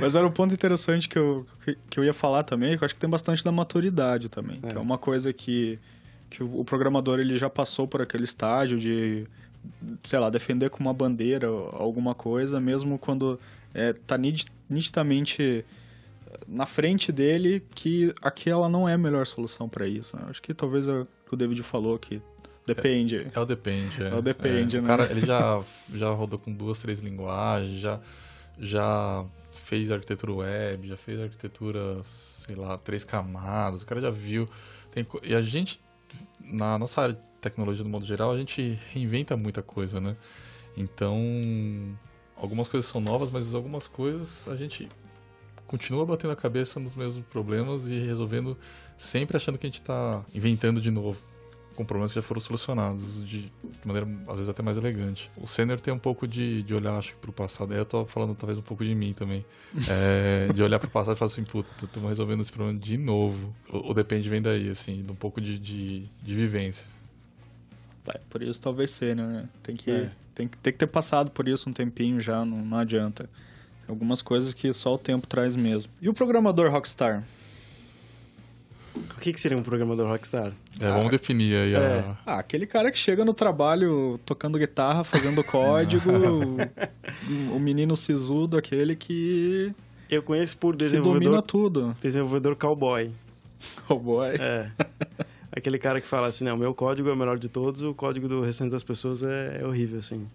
[0.00, 2.86] Mas era um ponto interessante que eu, que, que, eu ia falar também, que eu
[2.86, 4.60] acho que tem bastante da maturidade também.
[4.62, 4.68] É.
[4.68, 5.78] Que é uma coisa que,
[6.36, 9.26] que o, programador ele já passou por aquele estágio de,
[10.02, 13.38] sei lá, defender com uma bandeira alguma coisa, mesmo quando
[13.72, 14.18] é, tá
[14.68, 15.64] nitidamente
[16.48, 20.16] na frente dele que aquela não é a melhor solução para isso.
[20.16, 20.24] Né?
[20.28, 22.20] Acho que talvez é o que o David falou que
[22.66, 23.18] depende.
[23.18, 24.02] É, é o depende.
[24.02, 24.84] É, é o depende, é, né?
[24.84, 28.00] O cara, ele já, já rodou com duas, três linguagens, já,
[28.58, 34.48] já fez arquitetura web, já fez arquitetura, sei lá, três camadas, o cara já viu.
[34.90, 35.80] Tem, e a gente,
[36.40, 40.16] na nossa área de tecnologia, no modo geral, a gente reinventa muita coisa, né?
[40.76, 41.18] Então,
[42.36, 44.88] algumas coisas são novas, mas algumas coisas a gente
[45.66, 48.56] continua batendo a cabeça nos mesmos problemas e resolvendo,
[48.96, 51.18] sempre achando que a gente está inventando de novo,
[51.74, 53.50] com problemas que já foram solucionados de, de,
[53.84, 55.30] maneira, às vezes, até mais elegante.
[55.36, 57.72] O sênior tem um pouco de, de olhar, acho que, para o passado.
[57.72, 59.44] Aí eu estou falando, talvez, um pouco de mim também.
[59.86, 62.96] É, de olhar para o passado e falar assim, puta, estamos resolvendo esse problema de
[62.96, 63.54] novo.
[63.68, 66.86] O, o, depende vem daí, assim, de um pouco de, de, de vivência.
[68.12, 69.48] É, por isso, talvez sênior, né?
[69.62, 70.10] Tem que, é.
[70.34, 73.28] tem, tem que ter passado por isso um tempinho já, não, não adianta.
[73.86, 75.92] Algumas coisas que só o tempo traz mesmo.
[76.00, 77.22] E o programador Rockstar?
[78.94, 80.52] O que, que seria um programador rockstar?
[80.78, 81.74] É, vamos ah, definir aí.
[81.74, 81.78] É.
[81.78, 82.16] A...
[82.26, 88.56] Ah, aquele cara que chega no trabalho tocando guitarra, fazendo código, o, o, menino sisudo,
[88.56, 89.72] aquele que...
[90.08, 91.18] Eu conheço por desenvolvedor...
[91.18, 91.96] Que domina tudo.
[92.00, 93.10] Desenvolvedor cowboy.
[93.88, 94.34] Cowboy?
[94.38, 94.70] É.
[95.50, 98.28] Aquele cara que fala assim, não, meu código é o melhor de todos, o código
[98.28, 100.28] do restante das pessoas é, é horrível, assim.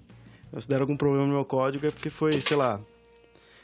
[0.57, 2.79] Se der algum problema no meu código é porque foi, sei lá,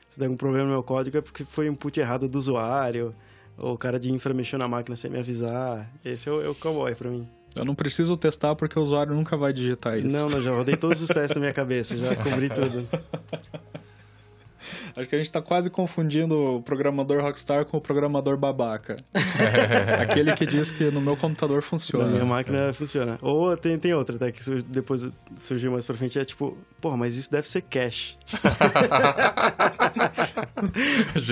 [0.10, 3.14] se der algum problema no meu código é porque foi input errado do usuário,
[3.58, 5.90] o cara de infra mexeu na máquina sem me avisar.
[6.04, 7.28] Esse é o, é o cowboy pra mim.
[7.56, 10.16] Eu não preciso testar porque o usuário nunca vai digitar isso.
[10.16, 12.88] Não, não, já rodei todos os testes na minha cabeça, já cobri tudo.
[14.98, 18.96] Acho que a gente está quase confundindo o programador rockstar com o programador babaca.
[20.00, 22.06] Aquele que diz que no meu computador funciona.
[22.06, 22.74] Na minha máquina é.
[22.74, 23.18] funciona.
[23.22, 25.06] Ou tem, tem outra, até que depois
[25.36, 28.16] surgiu mais pra frente, é tipo, porra, mas isso deve ser cache.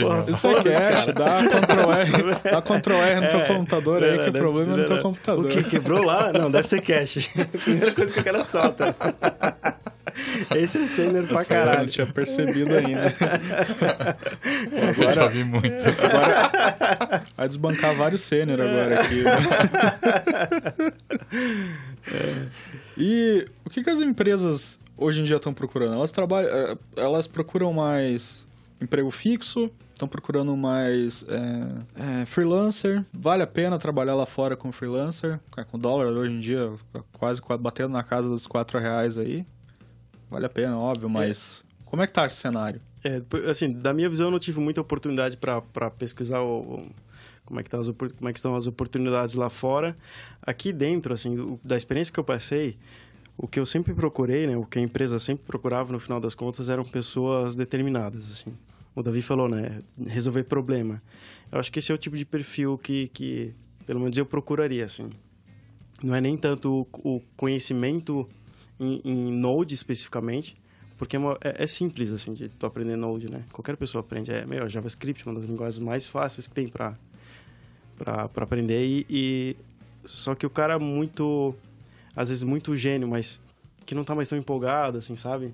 [0.02, 2.12] porra, isso é cache, dá Ctrl R,
[2.52, 5.46] dá Ctrl R no é, teu computador aí, que o problema é no teu computador.
[5.46, 6.34] O que quebrou lá?
[6.34, 7.30] Não, deve ser cache.
[7.64, 8.94] Primeira coisa que o cara solta.
[10.56, 11.80] Esse é sênior pra caralho.
[11.80, 13.14] Eu não tinha percebido ainda.
[14.90, 15.84] Agora, eu já vi muito.
[16.04, 19.24] Agora, vai desbancar vários sênior agora aqui.
[22.12, 22.48] É.
[22.98, 25.94] E o que, que as empresas hoje em dia estão procurando?
[25.96, 28.46] Elas trabalham, é, elas procuram mais
[28.80, 33.04] emprego fixo, estão procurando mais é, é, freelancer.
[33.14, 35.40] Vale a pena trabalhar lá fora com freelancer,
[35.72, 36.72] com dólar hoje em dia
[37.14, 39.46] quase batendo na casa dos 4 reais aí.
[40.34, 41.84] Vale a pena, óbvio, mas é.
[41.86, 42.82] como é que tá esse cenário?
[43.04, 46.88] É, assim, da minha visão, eu não tive muita oportunidade para pesquisar o,
[47.46, 49.96] como é que, tá as, como é que estão as oportunidades lá fora.
[50.42, 52.80] Aqui dentro, assim, da experiência que eu passei,
[53.38, 56.34] o que eu sempre procurei, né, o que a empresa sempre procurava no final das
[56.34, 58.54] contas eram pessoas determinadas, assim.
[58.96, 61.00] O Davi falou, né, resolver problema.
[61.52, 63.54] Eu acho que esse é o tipo de perfil que, que
[63.86, 65.12] pelo menos eu procuraria, assim.
[66.02, 68.28] Não é nem tanto o, conhecimento
[68.80, 70.56] em, em Node especificamente,
[70.98, 73.44] porque é, é, é, simples, assim, de tu aprender Node, né?
[73.52, 74.32] Qualquer pessoa aprende.
[74.32, 76.96] É, meu, JavaScript é uma das linguagens mais fáceis que tem para
[77.96, 79.56] para aprender e, e,
[80.04, 81.56] só que o cara muito
[82.16, 83.40] às vezes muito gênio, mas
[83.86, 85.54] que não tá mais tão empolgado, assim, sabe?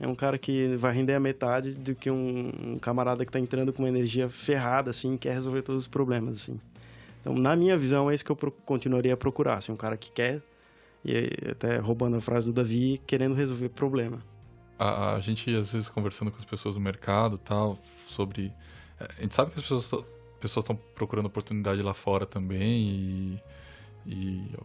[0.00, 3.40] É um cara que vai render a metade do que um, um camarada que tá
[3.40, 6.60] entrando com uma energia ferrada, assim, e quer resolver todos os problemas, assim.
[7.20, 10.10] Então, na minha visão, é isso que eu continuaria a procurar, assim, um cara que
[10.10, 10.40] quer,
[11.04, 14.22] e até roubando a frase do Davi, querendo resolver problema.
[14.78, 18.52] A, a gente, às vezes, conversando com as pessoas do mercado tal, sobre...
[18.98, 19.66] A gente sabe que as
[20.40, 23.42] pessoas estão procurando oportunidade lá fora também e,
[24.06, 24.56] e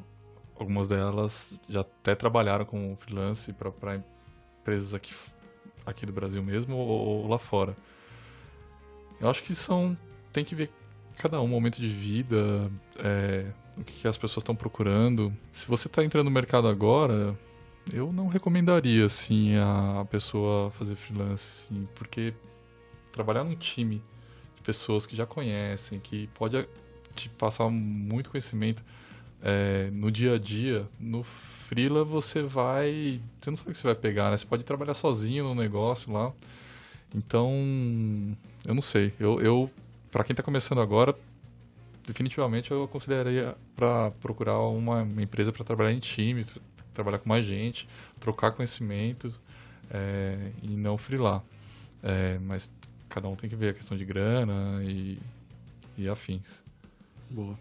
[0.56, 4.02] algumas delas já até trabalharam com freelance para
[4.60, 5.14] empresas aqui,
[5.86, 7.76] aqui do Brasil mesmo ou, ou, lá fora.
[9.20, 9.98] Eu acho que são.
[10.32, 10.72] Tem que ver
[11.18, 13.46] cada um momento de vida, é,
[13.78, 15.34] o que, que as pessoas estão procurando.
[15.52, 17.38] Se você está entrando no mercado agora,
[17.92, 22.34] eu não recomendaria assim a pessoa fazer freelance, assim, porque
[23.12, 24.02] trabalhar num time
[24.64, 26.68] pessoas que já conhecem, que pode
[27.16, 28.84] te passar muito conhecimento
[29.42, 30.88] é, no dia a dia.
[31.00, 33.22] No Freela você vai.
[33.40, 34.38] Você não sabe o que você vai pegar, né?
[34.38, 36.32] Você pode trabalhar sozinho no negócio lá.
[37.14, 37.52] Então,
[38.66, 39.14] eu não sei.
[39.20, 39.70] Eu, eu
[40.10, 41.16] para quem está começando agora,
[42.06, 46.62] definitivamente eu aconselharia para procurar uma empresa para trabalhar em time, tra
[46.94, 47.88] trabalhar com mais gente,
[48.20, 49.34] trocar conhecimento
[49.90, 51.44] é, e não freelar.
[52.04, 52.72] É, mas
[53.10, 55.18] cada um tem que ver a questão de grana e,
[55.98, 56.64] e afins.
[57.30, 57.58] Boa.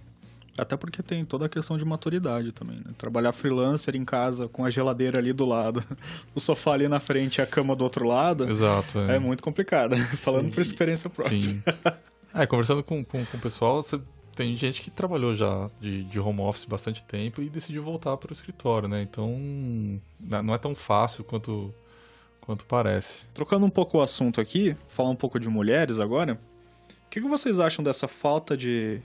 [0.57, 2.93] Até porque tem toda a questão de maturidade também, né?
[2.99, 5.83] Trabalhar freelancer em casa com a geladeira ali do lado,
[6.35, 8.49] o sofá ali na frente e a cama do outro lado.
[8.49, 8.99] Exato.
[9.01, 9.97] É, é muito complicado.
[10.19, 10.55] Falando Sim.
[10.55, 11.41] por experiência própria.
[11.41, 11.63] Sim.
[12.35, 13.99] é, conversando com, com, com o pessoal, você
[14.35, 18.31] tem gente que trabalhou já de, de home office bastante tempo e decidiu voltar para
[18.31, 19.03] o escritório, né?
[19.03, 19.39] Então,
[20.21, 21.73] não é tão fácil quanto
[22.43, 23.25] quanto parece.
[23.33, 26.35] Trocando um pouco o assunto aqui, falar um pouco de mulheres agora.
[27.07, 29.01] O que, que vocês acham dessa falta de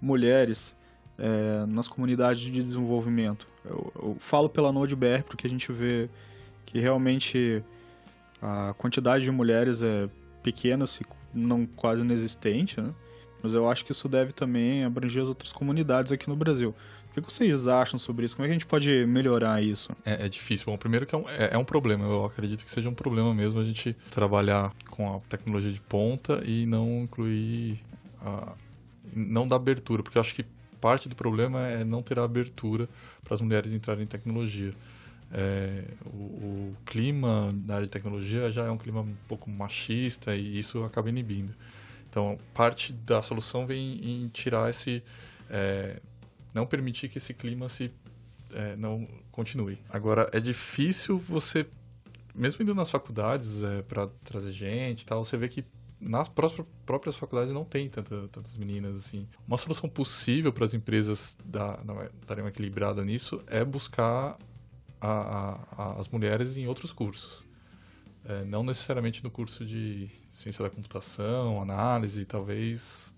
[0.00, 0.76] mulheres
[1.18, 3.48] é, nas comunidades de desenvolvimento?
[3.64, 6.08] Eu, eu falo pela NodeBR porque a gente vê
[6.66, 7.64] que realmente
[8.40, 10.08] a quantidade de mulheres é
[10.42, 12.92] pequena, se não quase inexistente, né?
[13.42, 16.74] Mas eu acho que isso deve também abranger as outras comunidades aqui no Brasil.
[17.10, 18.34] O que vocês acham sobre isso?
[18.34, 19.90] Como é que a gente pode melhorar isso?
[20.04, 20.66] É, é difícil.
[20.66, 22.04] Bom, primeiro que é um, é, é um, problema.
[22.04, 26.42] Eu acredito que seja um problema mesmo a gente trabalhar com a tecnologia de ponta
[26.44, 27.80] e não incluir
[28.24, 28.54] a,
[29.14, 30.44] não dar abertura, porque eu acho que
[30.80, 32.88] parte do problema é não ter a abertura
[33.22, 34.72] para as mulheres entrarem em tecnologia.
[35.34, 40.34] É, o, o, clima da área de tecnologia já é um clima um pouco machista
[40.34, 41.54] e isso acaba inibindo.
[42.12, 45.02] Então, parte da solução vem em tirar esse
[45.48, 45.98] é,
[46.52, 47.90] não permitir que esse clima se
[48.52, 49.78] é, não continue.
[49.88, 51.66] Agora, é difícil você,
[52.34, 55.64] mesmo indo nas faculdades é, para trazer gente tal, você vê que
[55.98, 59.26] nas próprias faculdades não tem tanta, tantas meninas assim.
[59.48, 61.82] Uma solução possível para as empresas dar,
[62.26, 64.36] darem uma equilibrada nisso é buscar
[65.00, 67.46] a, a, a, as mulheres em outros cursos.
[68.26, 73.12] É, não necessariamente no curso de ciência da computação, análise, talvez,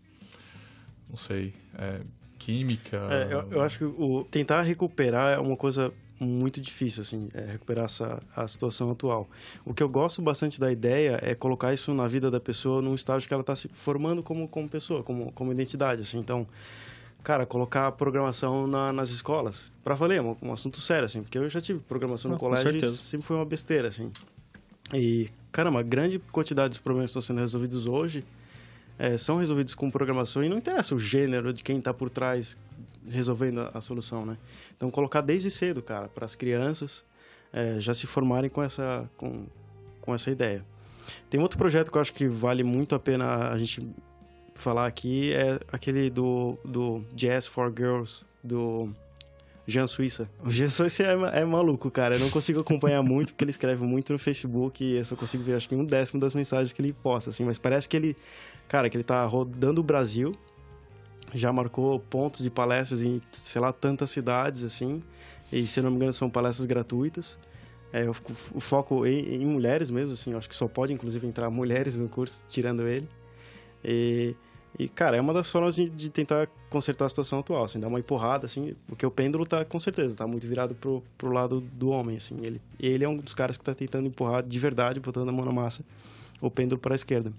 [1.09, 2.00] não sei, é,
[2.38, 2.96] química.
[3.11, 7.53] É, eu, eu, acho que o tentar recuperar é uma coisa muito difícil, assim, é
[7.53, 9.29] recuperar essa, a situação atual.
[9.64, 12.94] O que eu gosto bastante da ideia é colocar isso na vida da pessoa num
[12.94, 16.18] estágio que ela está se formando como, como pessoa, como, como identidade, assim.
[16.18, 16.46] Então,
[17.22, 19.72] cara, colocar programação na, nas escolas.
[19.83, 22.40] Para valer, é um, um, assunto sério, assim, porque eu já tive programação no ah,
[22.40, 24.11] colégio e sempre foi uma besteira, assim.
[24.92, 28.25] E, cara, uma grande quantidade dos problemas estão sendo resolvidos hoje
[28.99, 32.57] é, são resolvidos com programação e não interessa o gênero de quem está por trás
[33.09, 34.37] resolvendo a, a, solução, né?
[34.77, 37.05] Então colocar desde cedo, cara, para as crianças
[37.53, 39.47] é, já se formarem com essa com,
[40.01, 40.64] com essa ideia.
[41.31, 43.87] Tem outro projeto que eu acho que vale muito a pena a gente
[44.57, 48.93] falar aqui é aquele do do Jazz for Girls do
[49.66, 50.29] Jean Suíça.
[50.44, 52.16] O Jean Suíça é, é, maluco, cara.
[52.16, 55.42] Eu não consigo acompanhar muito, porque ele escreve muito no Facebook e eu só consigo
[55.42, 57.44] ver, acho que um décimo das mensagens que ele posta, assim.
[57.44, 58.16] Mas parece que ele,
[58.68, 60.35] cara, que ele tá rodando o Brasil,
[61.33, 65.03] já marcou pontos de palestras em, sei lá, tantas cidades, assim.
[65.50, 67.38] E, se eu não me engano, são palestras gratuitas.
[67.92, 70.35] É, o foco em, em, mulheres mesmo, assim.
[70.35, 73.09] Acho que só pode, inclusive, entrar mulheres no curso, tirando ele.
[73.85, 74.35] E
[74.79, 78.01] e, cara, é uma das formas de, tentar consertar a situação atual, assim, dar uma
[78.01, 81.91] empurrada, assim, porque o pêndulo tá, com certeza, tá muito virado pro, pro lado do
[81.91, 82.37] homem, assim.
[82.43, 85.45] Ele, ele é um dos caras que tá tentando empurrar de verdade, botando a mão
[85.45, 85.85] na massa,
[86.41, 87.33] o pêndulo para a esquerda.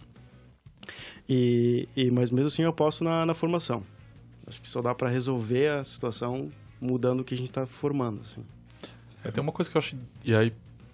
[1.27, 3.83] E, e, mas mesmo assim eu posso na, na formação.
[4.47, 8.21] Acho que só dá para resolver a situação mudando o que a gente está formando,
[8.21, 8.43] assim.
[9.25, 10.53] É, tem uma coisa que eu acho, e aí,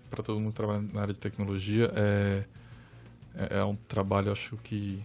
[0.09, 2.43] para todo mundo que trabalha na área de tecnologia, é,
[3.35, 5.03] é, é um trabalho, acho que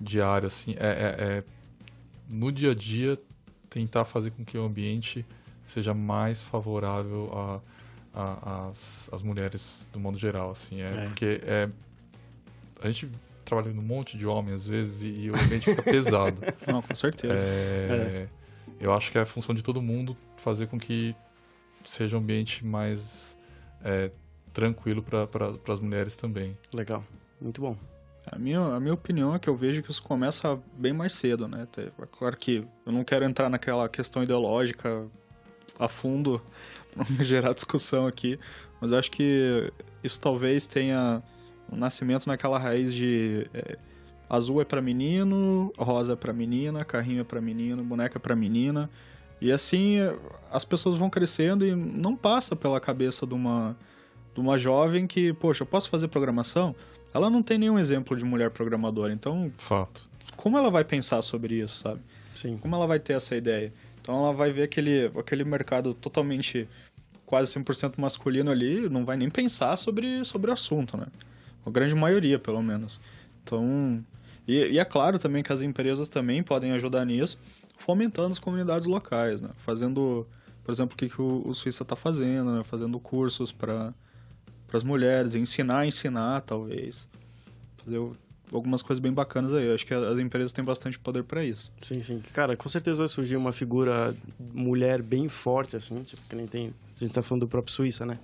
[0.00, 1.44] diário, assim, é, é, é,
[2.28, 3.18] no dia a dia
[3.68, 5.24] tentar fazer com que o ambiente
[5.64, 7.60] seja mais favorável a,
[8.14, 11.06] a, as, as mulheres do modo geral, assim, é, é.
[11.06, 11.68] porque é,
[12.82, 13.10] a gente
[13.44, 16.40] trabalha num monte de homens às vezes e, e o ambiente fica pesado.
[16.66, 17.34] Não, com certeza.
[17.34, 18.28] É, é,
[18.80, 21.14] eu acho que é a função de todo mundo fazer com que
[21.84, 23.36] seja um ambiente mais
[23.84, 24.10] é,
[24.52, 26.56] tranquilo para pra, as mulheres também.
[26.72, 27.04] Legal,
[27.40, 27.76] muito bom.
[28.30, 31.46] A minha, a minha opinião é que eu vejo que isso começa bem mais cedo,
[31.46, 31.66] né?
[31.78, 35.06] É claro que eu não quero entrar naquela questão ideológica
[35.78, 36.42] a fundo
[36.92, 38.38] para não gerar discussão aqui,
[38.80, 41.22] mas acho que isso talvez tenha
[41.70, 43.78] um nascimento naquela raiz de é,
[44.28, 48.34] azul é para menino, rosa é para menina, carrinho é para menino, boneca é para
[48.34, 48.90] menina.
[49.40, 49.98] E assim
[50.50, 53.76] as pessoas vão crescendo e não passa pela cabeça de uma,
[54.34, 56.74] de uma jovem que, poxa, eu posso fazer programação?
[57.16, 59.50] Ela não tem nenhum exemplo de mulher programadora, então.
[59.56, 60.06] Fato.
[60.36, 62.00] Como ela vai pensar sobre isso, sabe?
[62.34, 62.58] Sim.
[62.58, 63.72] Como ela vai ter essa ideia?
[64.02, 66.68] Então ela vai ver aquele, aquele mercado totalmente
[67.24, 71.06] quase 100% masculino ali, não vai nem pensar sobre, sobre o assunto, né?
[71.64, 73.00] A grande maioria, pelo menos.
[73.42, 74.04] Então,
[74.46, 77.38] e, e, é claro também que as empresas também podem ajudar nisso,
[77.78, 79.48] fomentando as comunidades locais, né?
[79.56, 80.26] Fazendo,
[80.62, 82.62] por exemplo, o que, que o, o Suíça está fazendo, né?
[82.62, 83.94] Fazendo cursos para
[84.76, 87.08] para as mulheres, ensinar a ensinar, talvez.
[87.82, 87.98] Fazer
[88.52, 89.66] algumas coisas bem bacanas aí.
[89.66, 91.72] Eu acho que as empresas têm bastante poder para isso.
[91.82, 92.22] Sim, sim.
[92.32, 96.74] Cara, com certeza vai surgir uma figura mulher bem forte, assim, tipo, que nem tem...
[96.94, 98.18] A gente tá falando do próprio Suíça, né?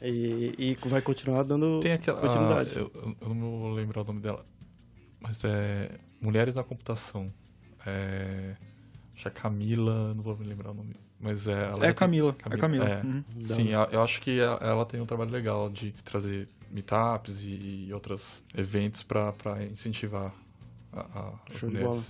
[0.00, 2.70] E, e vai continuar dando tem aquela, continuidade.
[2.74, 4.46] Ah, eu, eu, não vou lembrar o nome dela,
[5.20, 7.30] mas é Mulheres na Computação.
[7.84, 8.56] É,
[9.12, 11.64] acho que é Camila, não vou me lembrar o nome mas é.
[11.64, 12.32] Ela é Camila.
[12.32, 12.56] Camila.
[12.56, 12.88] É Camila.
[12.88, 13.02] É.
[13.04, 13.24] Uhum.
[13.40, 19.02] Sim, eu acho que ela tem um trabalho legal de trazer meetups e outros eventos
[19.02, 19.34] para
[19.70, 20.32] incentivar
[20.92, 22.00] a, a Show de bola.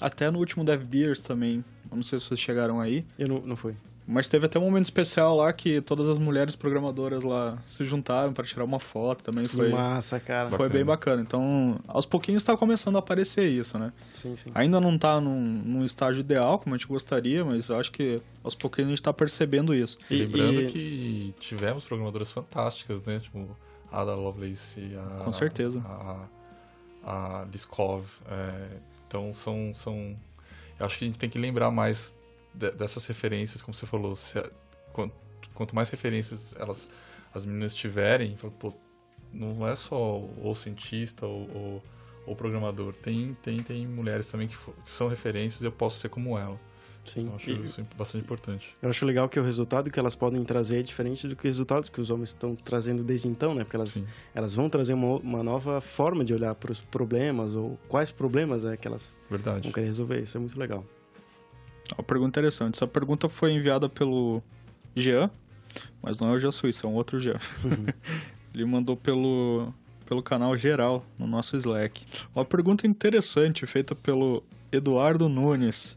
[0.00, 1.64] Até no último Dev Beers também.
[1.90, 3.04] Eu não sei se vocês chegaram aí.
[3.18, 3.74] Eu não, não fui.
[4.10, 8.32] Mas teve até um momento especial lá que todas as mulheres programadoras lá se juntaram
[8.32, 9.44] para tirar uma foto também.
[9.44, 10.48] Que foi massa, cara.
[10.48, 10.74] Foi bacana.
[10.74, 11.22] bem bacana.
[11.22, 13.92] Então, aos pouquinhos está começando a aparecer isso, né?
[14.12, 14.50] Sim, sim.
[14.52, 18.20] Ainda não está num, num, estágio ideal, como a gente gostaria, mas eu acho que
[18.42, 19.96] aos pouquinhos a gente está percebendo isso.
[20.10, 20.66] E, Lembrando e...
[20.66, 23.20] que tivemos programadoras fantásticas, né?
[23.20, 23.56] Tipo,
[23.92, 25.24] a Ada Lovelace, a...
[25.24, 25.80] Com certeza.
[25.86, 26.24] A,
[27.04, 28.06] a Liskov.
[28.28, 30.16] É, então, são, são...
[30.80, 32.18] Eu acho que a gente tem que lembrar mais
[32.54, 34.34] dessas referências, como você falou, se,
[34.92, 35.14] quanto,
[35.54, 36.88] quanto, mais referências elas
[37.32, 38.74] as meninas tiverem, pô,
[39.32, 41.82] não é só o cientista ou,
[42.26, 46.08] o programador, tem, tem, tem mulheres também que, que, são referências e eu posso ser
[46.08, 46.58] como ela.
[47.04, 47.22] Sim.
[47.22, 48.74] Então, acho e, isso bastante importante.
[48.80, 51.56] Eu acho legal que o resultado que elas podem trazer é diferente do que os
[51.56, 53.64] resultados que os homens estão trazendo desde então, né?
[53.64, 53.98] Porque elas,
[54.34, 58.64] elas vão trazer uma, uma nova forma de olhar para os problemas ou quais problemas
[58.64, 59.62] é que elas Verdade.
[59.62, 60.22] vão querer resolver.
[60.22, 60.84] Isso é muito legal.
[61.96, 62.76] Uma pergunta interessante.
[62.76, 64.42] Essa pergunta foi enviada pelo
[64.94, 65.30] Jean,
[66.02, 67.38] mas não é o Jean Suíça, é um outro Jean.
[67.64, 67.86] Uhum.
[68.54, 69.72] Ele mandou pelo,
[70.06, 72.04] pelo canal geral, no nosso Slack.
[72.34, 75.96] Uma pergunta interessante, feita pelo Eduardo Nunes.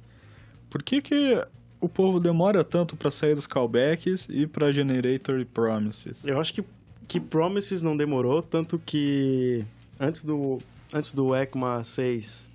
[0.70, 1.46] Por que que
[1.80, 6.26] o povo demora tanto para sair dos callbacks e para Generator e Promises?
[6.26, 6.64] Eu acho que,
[7.08, 9.64] que Promises não demorou, tanto que
[10.00, 10.60] antes do,
[10.94, 12.48] antes do ECMA 6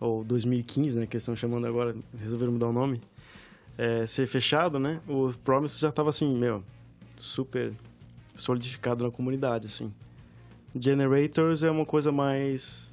[0.00, 3.00] ou 2015, né, que eles estão chamando agora, resolveram mudar o nome,
[3.76, 6.62] é, ser fechado, né, o Promise já estava assim, meu,
[7.18, 7.72] super
[8.36, 9.92] solidificado na comunidade, assim.
[10.78, 12.88] Generators é uma coisa mais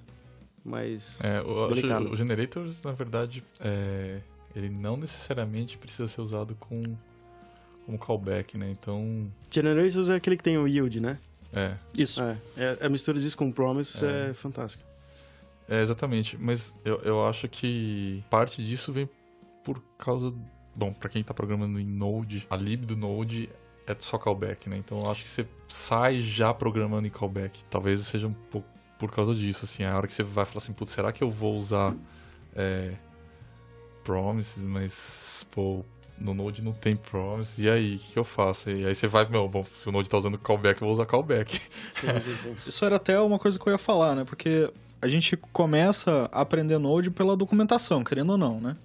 [0.63, 4.19] mais é, o, o Generators, na verdade, é,
[4.55, 6.81] ele não necessariamente precisa ser usado com
[7.85, 8.71] como callback, né?
[8.71, 9.31] Então...
[9.51, 11.19] Generators é aquele que tem o yield, né?
[11.53, 11.75] É.
[11.97, 12.21] Isso.
[12.21, 14.83] É, é a mistura disso com Promise é, é fantástica.
[15.67, 16.37] É, exatamente.
[16.39, 19.09] Mas eu, eu acho que parte disso vem
[19.63, 20.33] por causa
[20.75, 23.49] bom, para quem está programando em Node, a lib do Node
[23.87, 24.77] é só callback, né?
[24.77, 27.63] Então eu acho que você sai já programando em callback.
[27.69, 28.67] Talvez seja um pouco
[28.99, 31.29] por causa disso, assim, a hora que você vai falar assim, putz, será que eu
[31.29, 31.93] vou usar
[32.55, 32.93] é,
[34.03, 35.83] promises, mas, pô,
[36.17, 38.69] no Node não tem promise, e aí, o que, eu faço?
[38.69, 41.05] E aí você vai, meu, bom, se o Node tá usando callback, eu vou usar
[41.05, 41.61] callback.
[41.91, 42.69] Sim, sim, sim.
[42.69, 44.23] Isso era até uma coisa que eu ia falar, né?
[44.23, 44.71] Porque
[45.05, 48.75] a gente começa a aprender Node pela documentação, querendo ou não, né?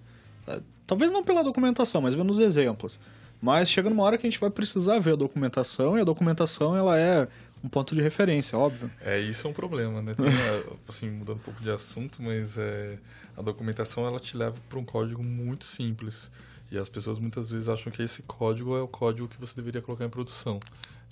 [0.47, 3.01] É, talvez não pela documentação, mas vendo os exemplos.
[3.41, 6.77] Mas chega numa hora que a gente vai precisar ver a documentação, e a documentação
[6.77, 7.27] ela é
[7.65, 8.91] um ponto de referência, óbvio.
[9.01, 10.15] É, isso é um problema, né?
[10.15, 10.27] Tem,
[10.87, 12.99] assim, mudando um pouco de assunto, mas é,
[13.35, 16.31] a documentação ela te leva para um código muito simples.
[16.71, 19.81] E as pessoas muitas vezes acham que esse código é o código que você deveria
[19.81, 20.61] colocar em produção.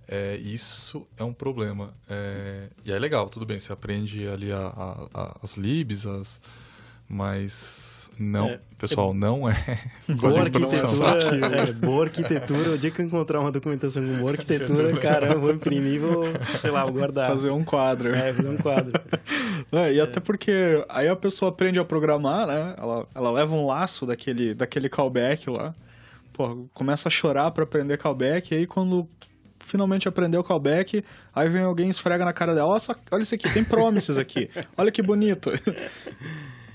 [0.09, 1.92] É, isso é um problema.
[2.09, 6.40] É, e é legal, tudo bem, você aprende ali a, a, a, as libs, as,
[7.06, 9.54] mas não, é, pessoal, é, não é
[10.09, 12.70] boa arquitetura, é, boa arquitetura.
[12.70, 16.24] O dia que eu encontrar uma documentação com boa arquitetura, caramba, vou imprimir e vou,
[16.59, 17.30] sei lá, vou guardar.
[17.30, 18.14] Fazer um quadro.
[18.14, 18.92] É, fazer um quadro.
[19.70, 22.74] É, e até porque aí a pessoa aprende a programar, né?
[22.78, 25.74] Ela, ela leva um laço daquele, daquele callback lá.
[26.32, 29.06] Pô, começa a chorar para aprender callback, e aí quando
[29.69, 31.05] finalmente aprendeu o callback,
[31.35, 34.91] aí vem alguém esfrega na cara dela, olha, olha isso aqui, tem promises aqui, olha
[34.91, 35.51] que bonito.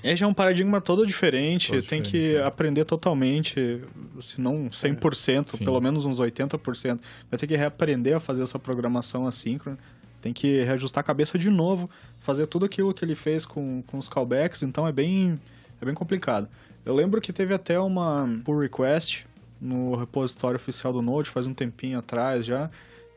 [0.06, 2.44] É já é um paradigma todo diferente, todo tem diferente, que é.
[2.44, 3.82] aprender totalmente,
[4.20, 5.64] se não 100%, é.
[5.64, 7.00] pelo menos uns 80%.
[7.32, 9.80] Vai ter que reaprender a fazer essa programação assíncrona,
[10.22, 11.89] tem que reajustar a cabeça de novo,
[12.20, 15.39] fazer tudo aquilo que ele fez com, com os callbacks, então é bem,
[15.82, 16.50] é bem complicado.
[16.86, 19.26] Eu lembro que teve até uma pull request
[19.60, 22.70] no repositório oficial do Node, faz um tempinho atrás já,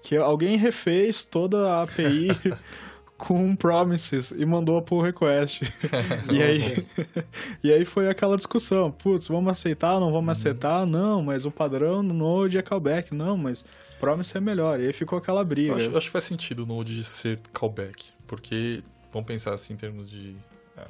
[0.02, 2.28] que alguém refez toda a API
[3.18, 5.62] com promises e mandou a pull request.
[6.30, 6.86] e, aí,
[7.64, 10.30] e aí foi aquela discussão, putz, vamos aceitar ou não vamos uhum.
[10.30, 10.86] aceitar?
[10.86, 13.14] Não, mas o padrão no Node é callback.
[13.14, 13.64] Não, mas
[13.98, 14.80] promise é melhor.
[14.80, 15.72] E aí ficou aquela briga.
[15.72, 18.82] Eu acho, eu acho que faz sentido o Node ser callback, porque
[19.12, 20.36] vamos pensar assim em termos de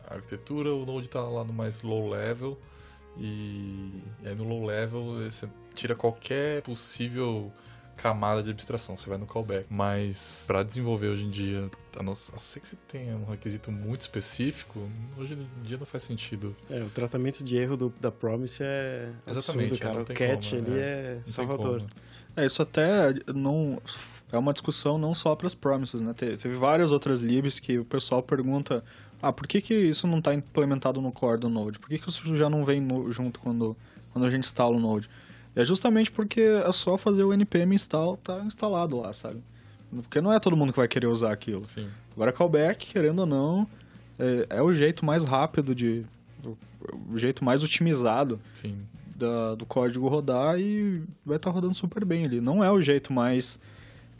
[0.09, 2.59] arquitetura, o Node está lá no mais low level
[3.19, 7.53] e, e aí no low level você tira qualquer possível
[7.97, 9.67] camada de abstração, você vai no callback.
[9.71, 13.73] Mas para desenvolver hoje em dia, a não, a ser que você tenha um requisito
[13.73, 16.55] muito específico, hoje em dia não faz sentido.
[16.71, 20.03] É, o tratamento de erro do, da Promise é Exatamente, absurdo, cara.
[20.03, 21.83] O catch como, ali é, é salvador.
[22.37, 23.81] É, isso até não
[24.31, 26.13] é uma discussão não só para as promises, né?
[26.13, 28.85] Teve, teve, várias outras libs que o pessoal pergunta,
[29.23, 31.79] ah, por que, que isso não está implementado no core do Node?
[31.79, 33.77] Por que, que isso já não vem no, junto quando,
[34.13, 35.09] quando a gente instala o Node?
[35.55, 39.43] É justamente porque é só fazer o npm install, tá instalado lá, sabe?
[39.91, 41.65] Porque não é todo mundo que vai querer usar aquilo.
[41.65, 41.89] Sim.
[42.15, 43.67] Agora, callback, querendo ou não,
[44.19, 46.05] é, é o jeito mais rápido de...
[47.11, 48.79] o jeito mais otimizado Sim.
[49.15, 52.41] Da, do código rodar e vai estar tá rodando super bem ali.
[52.41, 53.59] Não é o jeito mais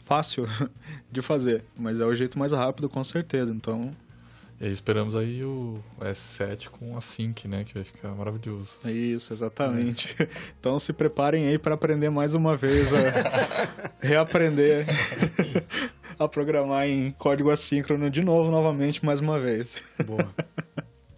[0.05, 0.47] fácil
[1.11, 3.53] de fazer, mas é o jeito mais rápido, com certeza.
[3.53, 3.91] Então,
[4.59, 7.63] e esperamos aí o S7 com a Sync, né?
[7.63, 8.77] Que vai ficar maravilhoso.
[8.85, 10.15] Isso, exatamente.
[10.19, 10.27] É.
[10.59, 12.97] Então se preparem aí para aprender mais uma vez a
[14.01, 14.85] reaprender
[16.17, 19.77] a programar em código assíncrono de novo, novamente, mais uma vez.
[20.05, 20.33] Boa.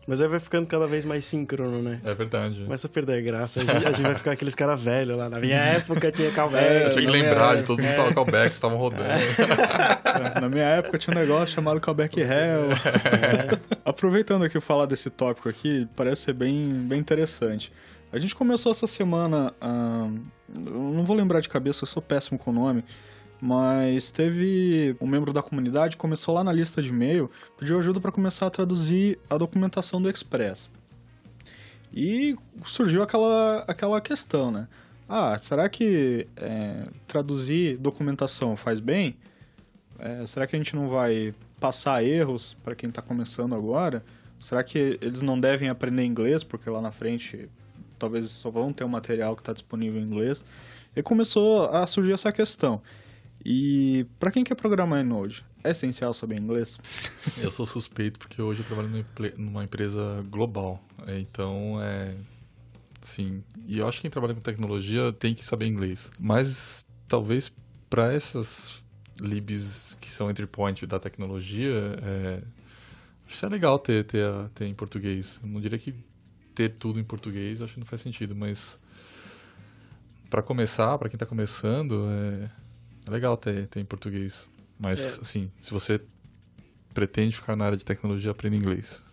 [0.10, 2.00] Mas aí vai ficando cada vez mais síncrono, né?
[2.04, 2.64] É verdade.
[2.64, 3.60] Começa a perder a graça.
[3.60, 5.30] A gente, a gente vai ficar aqueles caras velhos lá.
[5.30, 6.66] Na minha época tinha callback.
[6.66, 9.04] É, eu tinha que lembrar de todos os callbacks que estavam rodando.
[9.04, 10.42] É.
[10.42, 12.28] Na minha época tinha um negócio chamado callback hell.
[12.32, 13.78] É.
[13.86, 17.72] Aproveitando aqui falar desse tópico aqui, parece ser bem, bem interessante.
[18.12, 19.54] A gente começou essa semana.
[19.62, 22.84] Hum, não vou lembrar de cabeça, eu sou péssimo com o nome
[23.42, 28.12] mas teve um membro da comunidade começou lá na lista de e-mail, pediu ajuda para
[28.12, 30.70] começar a traduzir a documentação do Express.
[31.94, 32.36] E
[32.66, 34.68] surgiu aquela, aquela questão, né?
[35.08, 39.18] Ah, será que é, traduzir documentação faz bem?
[39.98, 44.04] É, será que a gente não vai passar erros para quem está começando agora?
[44.40, 47.50] Será que eles não devem aprender inglês, porque lá na frente
[47.98, 50.46] talvez só vão ter um material que está disponível em inglês?
[50.96, 52.82] E começou a surgir essa questão.
[53.44, 56.80] E para quem quer programar em Node, é essencial saber inglês?
[57.42, 59.06] Eu sou suspeito porque hoje eu trabalho
[59.38, 60.84] numa empresa global.
[61.08, 62.16] Então, é.
[63.02, 63.44] Sim.
[63.66, 66.12] E eu acho que quem trabalha com tecnologia tem que saber inglês.
[66.20, 67.52] Mas talvez
[67.90, 68.84] para essas
[69.20, 72.42] libs que são entry point da tecnologia, é,
[73.26, 75.40] acho que é legal ter, ter, ter em português.
[75.42, 75.96] Eu não diria que
[76.54, 78.78] ter tudo em português, acho que não faz sentido, mas
[80.30, 82.50] para começar, para quem está começando, é,
[83.10, 84.48] é legal ter, ter em português.
[84.78, 85.22] Mas, é.
[85.22, 86.00] assim, se você
[86.94, 89.04] pretende ficar na área de tecnologia, aprenda inglês.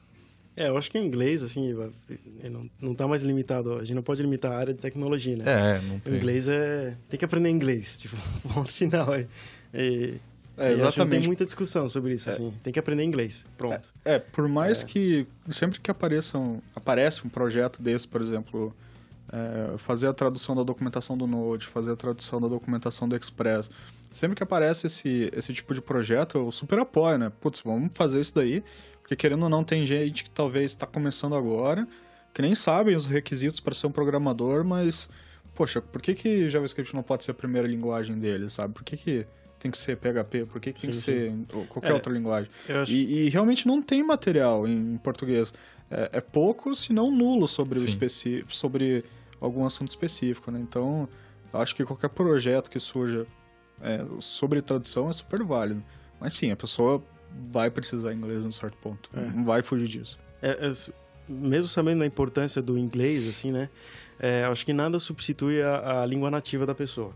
[0.56, 1.74] É, eu acho que em inglês, assim,
[2.50, 3.74] não, não tá mais limitado.
[3.74, 5.44] A gente não pode limitar a área de tecnologia, né?
[5.46, 6.14] É, não tem.
[6.14, 6.96] O inglês é...
[7.10, 8.16] Tem que aprender inglês, tipo,
[8.54, 9.12] ponto final.
[9.14, 9.26] É,
[10.56, 11.20] é, exatamente.
[11.20, 12.32] tem muita discussão sobre isso, é.
[12.32, 12.54] assim.
[12.62, 13.88] Tem que aprender inglês, pronto.
[14.02, 14.86] É, é por mais é.
[14.86, 18.74] que sempre que apareçam, aparece um projeto desse, por exemplo,
[19.32, 23.70] é, fazer a tradução da documentação do Node, fazer a tradução da documentação do Express,
[24.10, 27.32] sempre que aparece esse, esse tipo de projeto, eu super apoio, né?
[27.40, 28.62] Putz, vamos fazer isso daí,
[29.00, 31.86] porque querendo ou não, tem gente que talvez está começando agora,
[32.32, 35.08] que nem sabem os requisitos para ser um programador, mas,
[35.54, 38.74] poxa, por que, que JavaScript não pode ser a primeira linguagem dele, sabe?
[38.74, 39.26] Por que, que
[39.58, 40.44] tem que ser PHP?
[40.46, 41.46] Por que, que sim, tem que sim.
[41.48, 42.50] ser qualquer é, outra linguagem?
[42.68, 42.92] Acho...
[42.92, 45.52] E, e, realmente não tem material em português.
[45.90, 49.04] É, é pouco, se não nulo, sobre, o específico, sobre
[49.40, 50.60] algum assunto específico, né?
[50.60, 51.08] Então,
[51.52, 53.26] acho que qualquer projeto que surja
[53.80, 55.82] é, sobre tradução é super válido.
[56.20, 57.02] Mas sim, a pessoa
[57.50, 59.10] vai precisar inglês num certo ponto.
[59.14, 59.20] É.
[59.20, 60.18] Não vai fugir disso.
[60.40, 60.72] É, é
[61.28, 63.68] mesmo sabendo a importância do inglês, assim, né?
[64.18, 67.14] É, acho que nada substitui a, a língua nativa da pessoa.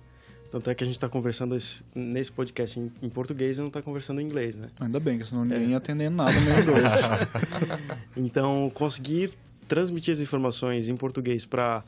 [0.50, 3.68] Tanto é que a gente está conversando esse, nesse podcast em, em, português e não
[3.68, 4.68] está conversando em inglês, né?
[4.80, 5.68] Ainda bem, que senão ninguém é.
[5.68, 7.08] ia atender nada no inglês.
[8.16, 9.32] então, conseguir
[9.68, 11.84] transmitir as informações em português para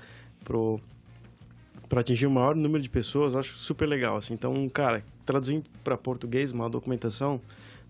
[1.89, 4.17] para atingir o maior número de pessoas, eu acho super legal.
[4.17, 4.33] Assim.
[4.33, 7.41] Então, cara, traduzindo para português uma documentação,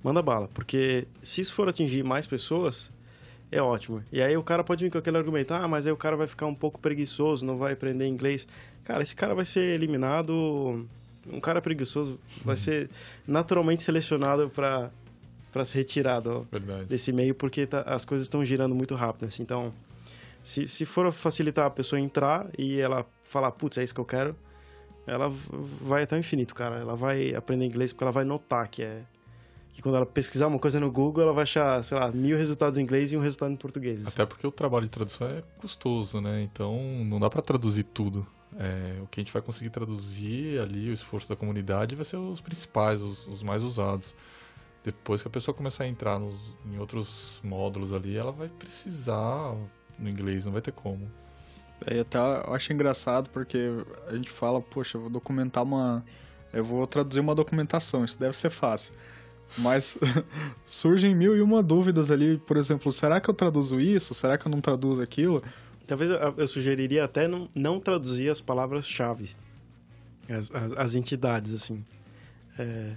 [0.03, 0.49] manda bala.
[0.53, 2.91] Porque se isso for atingir mais pessoas,
[3.53, 4.03] é ótimo.
[4.11, 6.27] E aí o cara pode vir com aquele argumento, ah, mas aí o cara vai
[6.27, 8.49] ficar um pouco preguiçoso, não vai aprender inglês.
[8.83, 10.89] Cara, esse cara vai ser eliminado.
[11.31, 12.89] Um cara preguiçoso vai ser
[13.29, 14.91] naturalmente selecionado para
[15.53, 16.49] para ser retirado
[16.89, 19.27] desse meio, porque tá, as coisas estão girando muito rápido.
[19.27, 19.43] Assim.
[19.43, 19.71] Então,
[20.43, 24.05] se, se for facilitar a pessoa entrar e ela falar, putz, é isso que eu
[24.07, 24.35] quero,
[25.07, 26.77] ela vai até o infinito, cara.
[26.77, 29.03] Ela vai aprender inglês porque ela vai notar que é
[29.73, 32.79] que quando ela pesquisar uma coisa no Google, ela vai achar, sei lá, mil resultados
[32.79, 34.07] em inglês e um resultado em português.
[34.07, 36.43] Até porque o trabalho de tradução é custoso, né?
[36.43, 38.27] Então não dá para traduzir tudo.
[38.59, 42.19] É, o que a gente vai conseguir traduzir ali, o esforço da comunidade, vai ser
[42.19, 44.15] os principais, os, os mais usados.
[44.85, 49.57] Depois que a pessoa começar a entrar nos, em outros módulos ali, ela vai precisar
[49.99, 51.11] no inglês, não vai ter como.
[51.87, 53.59] É, até eu acho engraçado porque
[54.07, 56.05] a gente fala, poxa, eu vou documentar uma.
[56.53, 58.93] Eu vou traduzir uma documentação, isso deve ser fácil.
[59.59, 59.99] Mas
[60.67, 64.15] surgem mil e uma dúvidas ali, por exemplo, será que eu traduzo isso?
[64.15, 65.43] Será que eu não traduzo aquilo?
[65.87, 69.31] Talvez eu, eu sugeriria até não, não traduzir as palavras-chave,
[70.29, 71.85] as, as, as, entidades, assim.
[72.59, 72.93] É,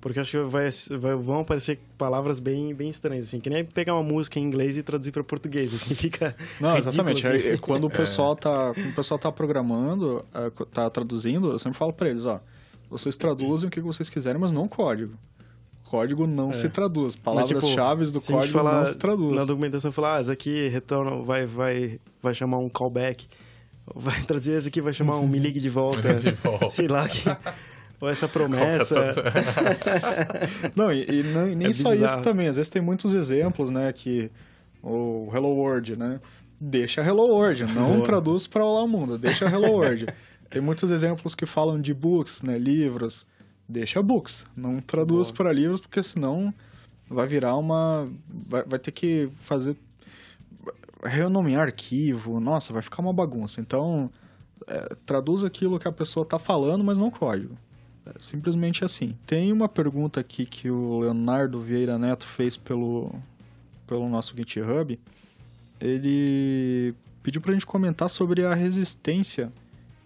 [0.00, 3.38] porque acho que vai, vai, vão aparecer palavras bem, bem estranhas, assim.
[3.38, 7.24] Que nem pegar uma música em inglês e traduzir para português, assim, fica Não, exatamente.
[7.24, 7.48] Assim.
[7.48, 8.36] É, quando, o pessoal é.
[8.36, 12.40] tá, quando o pessoal tá programando, é, tá traduzindo, eu sempre falo para eles, ó,
[12.90, 15.16] vocês traduzem o que vocês quiserem, mas não código
[15.92, 16.52] código não é.
[16.54, 17.14] se traduz.
[17.14, 19.36] Palavras-chave tipo, do código falar, não se traduz.
[19.36, 23.26] Na documentação falar, ah, isso aqui retorna, vai, vai, vai chamar um callback.
[23.94, 26.14] Vai traduzir isso aqui, vai chamar um me ligue de volta.
[26.18, 26.70] de volta.
[26.70, 27.06] Sei lá.
[27.06, 27.28] Que,
[28.00, 29.14] ou essa promessa.
[30.74, 32.12] não, e, e nem, nem é só bizarro.
[32.12, 32.48] isso também.
[32.48, 33.92] Às vezes tem muitos exemplos, né?
[33.92, 34.30] Que
[34.82, 36.20] o Hello World, né?
[36.58, 38.02] Deixa Hello World, não Boa.
[38.02, 40.06] traduz para o mundo, deixa Hello World.
[40.48, 42.56] tem muitos exemplos que falam de books, né?
[42.56, 43.26] Livros
[43.68, 44.44] deixa books.
[44.56, 46.52] Não traduz para livros, porque senão
[47.08, 48.08] vai virar uma.
[48.28, 49.76] Vai, vai ter que fazer.
[51.04, 52.38] Renomear arquivo.
[52.40, 53.60] Nossa, vai ficar uma bagunça.
[53.60, 54.10] Então,
[54.66, 57.56] é, traduz aquilo que a pessoa está falando, mas não código.
[58.06, 59.16] É simplesmente assim.
[59.26, 63.14] Tem uma pergunta aqui que o Leonardo Vieira Neto fez pelo,
[63.86, 64.98] pelo nosso GitHub.
[65.80, 69.52] Ele pediu para a gente comentar sobre a resistência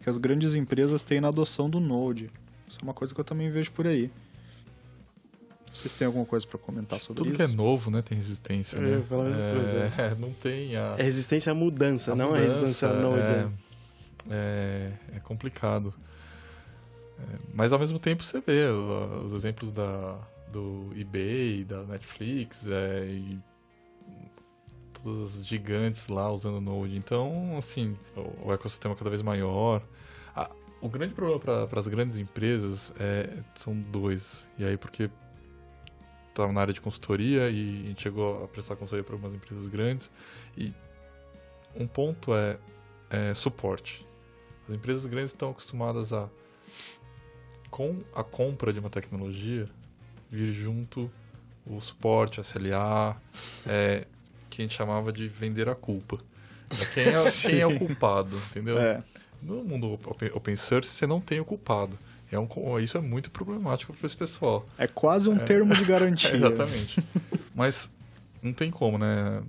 [0.02, 2.30] que as grandes empresas têm na adoção do Node.
[2.68, 4.10] Isso é uma coisa que eu também vejo por aí.
[5.72, 7.38] Vocês têm alguma coisa para comentar sobre Tudo isso?
[7.38, 9.04] Tudo que é novo, né, tem resistência, né?
[9.98, 10.96] É, é, não tem a...
[10.98, 13.28] É resistência à mudança, a não mudança, é resistência à noite.
[13.28, 13.48] É,
[14.30, 15.92] é, é complicado.
[17.18, 20.18] É, mas ao mesmo tempo você vê os exemplos da,
[20.50, 23.38] do eBay, da Netflix, é, e
[25.02, 26.96] todas as gigantes lá usando Node.
[26.96, 29.82] Então, assim, o, o ecossistema é cada vez maior.
[30.87, 34.49] O grande problema para as grandes empresas é, são dois.
[34.57, 35.11] E aí, porque
[36.28, 39.66] estava na área de consultoria e a gente chegou a prestar consultoria para algumas empresas
[39.66, 40.09] grandes.
[40.57, 40.72] E
[41.74, 42.57] um ponto é,
[43.11, 44.07] é suporte.
[44.68, 46.28] As empresas grandes estão acostumadas a,
[47.68, 49.68] com a compra de uma tecnologia,
[50.30, 51.11] vir junto
[51.66, 53.20] o suporte, a SLA,
[53.66, 54.07] é,
[54.49, 56.20] que a gente chamava de vender a culpa.
[56.95, 57.12] Quem é,
[57.43, 58.78] quem é o culpado, entendeu?
[58.78, 59.03] É.
[59.47, 59.99] No mundo
[60.34, 61.97] open source, você não tem o culpado.
[62.30, 62.49] É um,
[62.80, 64.66] isso é muito problemático para esse pessoal.
[64.76, 66.34] É quase um é, termo de garantia.
[66.34, 67.01] exatamente.
[67.55, 67.88] Mas
[68.42, 69.42] não tem como, né?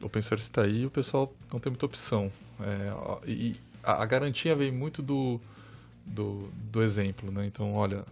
[0.00, 2.32] open source está aí e o pessoal não tem muita opção.
[2.60, 5.38] É, e a, a, garantia vem muito do,
[6.04, 7.46] do, do exemplo, né?
[7.46, 8.04] Então, olha,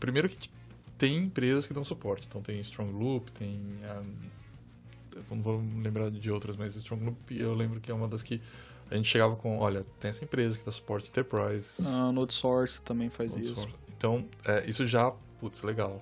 [0.00, 0.48] primeiro que
[0.96, 2.26] tem empresas que dão suporte.
[2.26, 4.02] Então tem Strong Loop, tem a,
[5.14, 8.22] eu não vou lembrar de outras, mas Strong Loop eu lembro que é uma das
[8.22, 8.40] que
[8.92, 11.72] a gente chegava com, olha, tem essa empresa que dá suporte Enterprise.
[11.82, 13.54] A Node Source também faz Node isso.
[13.54, 13.74] Source.
[13.96, 16.00] Então, é, isso já, putz, legal.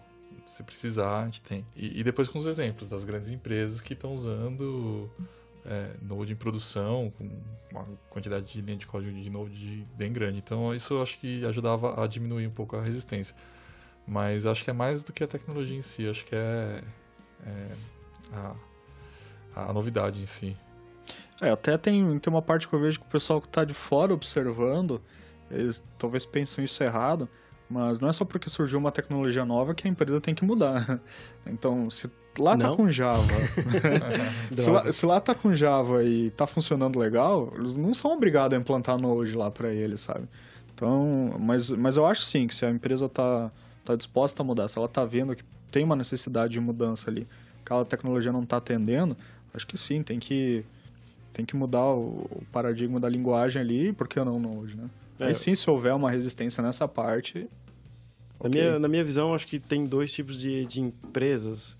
[0.49, 1.64] Se precisar, a gente tem.
[1.76, 5.09] E, e depois com os exemplos das grandes empresas que estão usando
[5.64, 7.30] é, Node em produção, com
[7.70, 10.38] uma quantidade de linha de código de Node bem grande.
[10.38, 13.36] Então, isso eu acho que ajudava a diminuir um pouco a resistência.
[14.05, 16.82] Mas acho que é mais do que a tecnologia em si, acho que é,
[17.47, 17.68] é
[18.32, 18.57] a,
[19.68, 20.57] a novidade em si.
[21.41, 23.72] É, até tem, tem uma parte que eu vejo que o pessoal que está de
[23.72, 25.01] fora observando,
[25.51, 27.28] eles talvez pensam isso errado,
[27.68, 31.01] mas não é só porque surgiu uma tecnologia nova que a empresa tem que mudar.
[31.47, 33.22] Então, se lá está com Java,
[34.55, 38.57] se, lá, se lá tá com Java e está funcionando legal, eles não são obrigados
[38.57, 40.28] a implantar Node lá para eles, sabe?
[40.74, 43.51] Então, mas, mas eu acho sim que se a empresa está
[43.86, 47.26] tá disposta a mudar, se ela está vendo que tem uma necessidade de mudança ali,
[47.64, 49.16] aquela tecnologia não está atendendo,
[49.55, 50.64] acho que sim, tem que
[51.33, 54.91] tem que mudar o, paradigma da linguagem ali, por que não Node, né?
[55.18, 55.31] É.
[55.31, 57.49] E sim, se houver uma resistência nessa parte...
[58.41, 58.51] Na, okay.
[58.51, 61.76] minha, na minha visão, acho que tem dois tipos de, de empresas.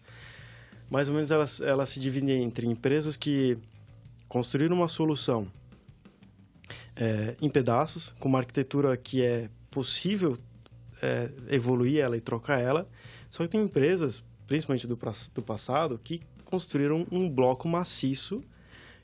[0.91, 3.57] Mais ou menos elas, elas se dividem entre empresas que
[4.29, 5.49] construíram uma solução
[6.95, 10.37] é, em pedaços, com uma arquitetura que é possível
[11.01, 12.87] é, evoluir ela e trocar ela.
[13.31, 14.99] Só que tem empresas, principalmente do,
[15.35, 18.43] do passado, que construíram um bloco maciço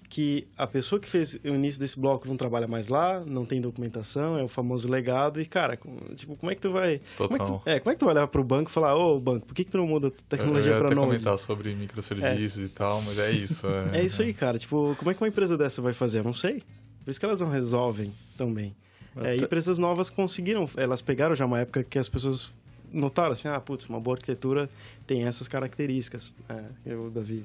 [0.09, 3.61] que a pessoa que fez o início desse bloco não trabalha mais lá, não tem
[3.61, 5.40] documentação, é o famoso legado.
[5.40, 5.78] E, cara,
[6.14, 7.00] tipo, como é que tu vai.
[7.16, 7.28] Total.
[7.28, 8.96] Como é, tu, é, como é que tu vai olhar para o banco e falar,
[8.96, 10.90] ô, banco, por que, que tu não muda tecnologia para nós?
[10.90, 12.66] Eu ia comentar sobre microserviços é.
[12.66, 13.66] e tal, mas é isso.
[13.92, 14.59] É, é isso aí, cara.
[14.59, 16.20] Tipo, como é que uma empresa dessa vai fazer?
[16.20, 16.62] Eu não sei.
[17.04, 18.74] Por isso que elas não resolvem também.
[19.16, 22.52] É, empresas novas conseguiram, elas pegaram já uma época que as pessoas
[22.92, 24.68] notaram assim, ah, putz, uma boa arquitetura
[25.07, 26.34] tem essas características.
[26.48, 27.44] É, eu, Davi,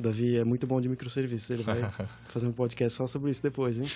[0.00, 1.80] Davi é muito bom de microserviços, ele vai
[2.28, 3.86] fazer um podcast só sobre isso depois, hein?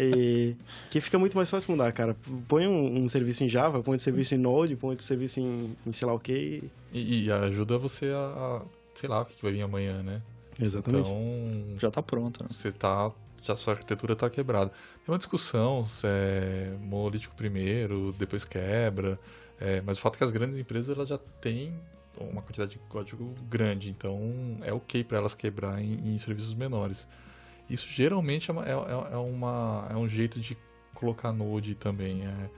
[0.00, 0.56] e
[0.90, 2.16] que fica muito mais fácil mudar, cara.
[2.46, 5.76] Põe um, um serviço em Java, põe um serviço em Node, põe um serviço em,
[5.86, 6.62] em sei lá o quê.
[6.92, 8.62] E, e ajuda você a, a,
[8.94, 10.22] sei lá, o que vai vir amanhã, né?
[10.60, 11.08] Exatamente.
[11.08, 12.42] Então, já está pronto.
[12.42, 12.48] Né?
[12.52, 13.12] Você tá
[13.42, 14.70] já sua arquitetura está quebrada.
[14.70, 19.18] Tem uma discussão se é monolítico primeiro, depois quebra,
[19.60, 21.72] é, mas o fato é que as grandes empresas elas já têm
[22.20, 27.06] uma quantidade de código grande, então é ok para elas quebrar em, em, serviços menores.
[27.68, 30.56] Isso geralmente é, uma, é, é, é, uma, é um jeito de
[30.94, 32.26] colocar Node também.
[32.26, 32.50] É,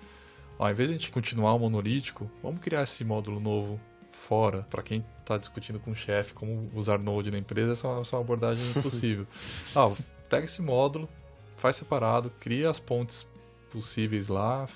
[0.59, 3.81] ó, ao invés de a gente continuar o monolítico, vamos criar esse módulo novo
[4.13, 4.63] fora.
[4.71, 8.01] Para quem está discutindo com o chefe como usar Node na empresa, essa é uma,
[8.01, 9.27] essa é uma abordagem impossível.
[9.75, 9.91] ah,
[10.29, 11.09] pega esse módulo,
[11.57, 13.27] faz separado, cria as pontes
[13.71, 14.69] possíveis lá,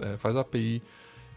[0.00, 0.82] é, faz a API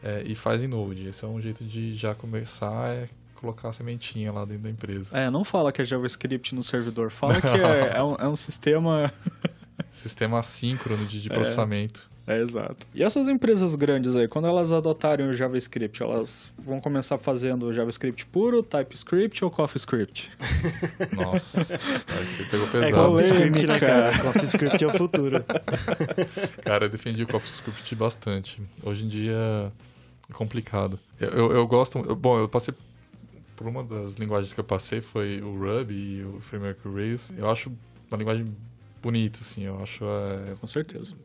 [0.03, 1.07] é, e faz em Node.
[1.07, 5.17] Esse é um jeito de já começar a colocar a sementinha lá dentro da empresa.
[5.17, 8.35] É, não fala que é JavaScript no servidor, fala que é, é, um, é um
[8.35, 9.11] sistema...
[9.91, 11.33] sistema assíncrono de, de é.
[11.33, 12.11] processamento.
[12.25, 12.87] É, exato.
[12.95, 18.25] E essas empresas grandes aí, quando elas adotarem o JavaScript, elas vão começar fazendo JavaScript
[18.27, 20.31] puro, TypeScript ou CoffeeScript?
[21.17, 22.87] Nossa, aí você pegou é pesado.
[22.87, 24.19] É CoffeeScript, né, cara?
[24.19, 25.45] CoffeeScript é o futuro.
[26.63, 28.61] Cara, eu defendi o CoffeeScript bastante.
[28.81, 29.92] Hoje em dia é
[30.31, 30.99] complicado.
[31.19, 31.97] Eu, eu, eu gosto...
[31.99, 32.73] Eu, bom, eu passei
[33.55, 37.31] por uma das linguagens que eu passei foi o Ruby e o framework Rails.
[37.37, 37.71] Eu acho
[38.09, 38.55] uma linguagem
[39.01, 39.63] bonita, assim.
[39.63, 40.03] Eu acho...
[40.05, 41.15] É, Com certeza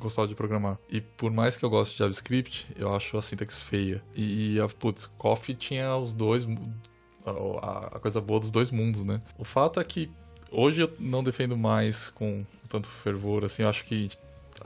[0.00, 0.78] gostava de programar.
[0.88, 4.02] E por mais que eu goste de JavaScript, eu acho a sintaxe feia.
[4.16, 6.46] E, e a, putz, Coffee tinha os dois.
[7.24, 9.20] A, a, coisa boa dos dois mundos, né?
[9.38, 10.10] O fato é que
[10.50, 13.62] hoje eu não defendo mais com tanto fervor, assim.
[13.62, 14.10] Eu acho que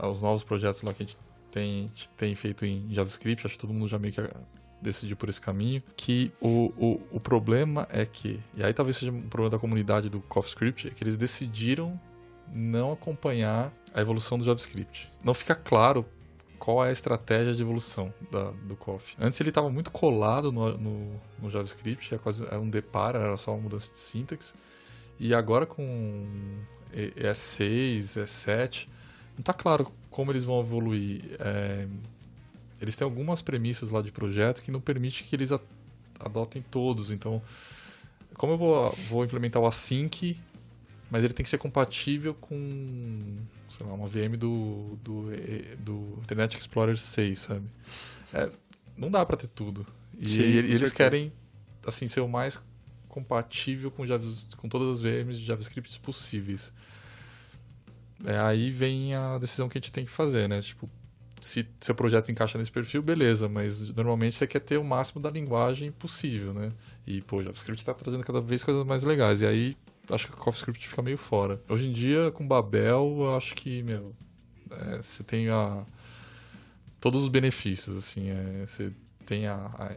[0.01, 1.19] os novos projetos lá que a gente
[1.55, 4.21] tem, tem feito em JavaScript, acho que todo mundo já meio que
[4.83, 9.13] decidiu por esse caminho, que o, o, o problema é que, e aí talvez seja
[9.13, 11.99] um problema da comunidade do CoffeeScript, é que eles decidiram
[12.53, 15.09] não acompanhar a evolução do JavaScript.
[15.23, 16.05] Não fica claro
[16.59, 19.15] qual é a estratégia de evolução da, do Coffee.
[19.21, 23.37] Antes ele estava muito colado no, no, no, JavaScript, era, quase, era um depara, era
[23.37, 24.53] só uma mudança de sintaxe.
[25.21, 26.27] E agora com
[26.93, 28.89] ES6, ES7,
[29.35, 31.23] não está claro como eles vão evoluir.
[31.39, 31.87] É,
[32.81, 35.51] eles têm algumas premissas lá de projeto que não permite que eles
[36.19, 37.11] adotem todos.
[37.11, 37.43] Então,
[38.35, 40.37] como eu vou, vou implementar o async
[41.15, 43.37] mas ele tem que ser compatível com,
[43.77, 45.27] sei lá, uma VM do, do,
[45.79, 47.67] do Internet Explorer 6, sabe?
[48.33, 48.51] É,
[48.97, 49.87] não dá para ter tudo.
[50.19, 51.33] E, Sim, e eles querem,
[51.87, 52.61] assim, ser o mais
[53.09, 54.05] compatível com,
[54.57, 56.73] com todas as VMs de JavaScript possíveis.
[58.25, 60.61] É, aí vem a decisão que a gente tem que fazer, né?
[60.61, 60.89] Tipo,
[61.41, 65.31] se seu projeto encaixa nesse perfil, beleza, mas normalmente você quer ter o máximo da
[65.31, 66.73] linguagem possível, né?
[67.07, 69.43] E, pô, JavaScript está trazendo cada vez coisas mais legais.
[69.43, 69.77] E aí,
[70.11, 71.61] acho que o CoffeeScript fica meio fora.
[71.69, 74.15] Hoje em dia, com Babel, eu acho que, meu,
[74.71, 75.85] é, você tem a,
[77.05, 78.91] todos os benefícios, assim, é, você
[79.27, 79.95] tem a, a,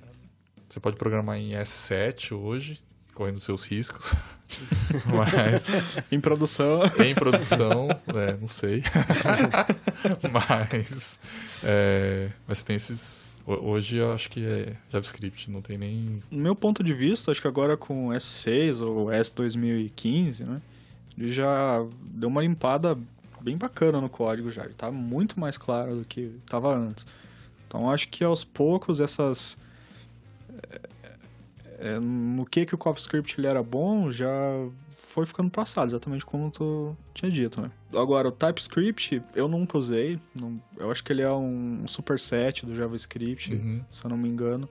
[0.68, 2.80] Você pode programar em S7 hoje,
[3.18, 4.14] correndo seus riscos.
[5.06, 5.66] Mas.
[6.12, 6.82] em produção.
[7.04, 8.84] Em produção, é, não sei.
[10.32, 11.20] mas.
[11.64, 13.36] É, mas você tem esses.
[13.46, 16.22] Hoje eu acho que é JavaScript, não tem nem.
[16.30, 20.62] No meu ponto de vista, acho que agora com S6 ou S2015, né?
[21.18, 22.98] Ele já deu uma limpada
[23.42, 24.64] bem bacana no código já.
[24.64, 27.08] Ele tá muito mais claro do que estava antes.
[27.68, 29.58] Então acho que aos poucos essas
[31.80, 34.30] é, no que que o CoffeeScript ele era bom, já
[34.90, 37.72] foi ficando passado, exatamente como tu tinha dito, né?
[37.94, 42.76] Agora, o TypeScript eu nunca usei, não, eu acho que ele é um superset do
[42.76, 43.84] JavaScript, uhum.
[43.92, 44.68] se eu não me engano.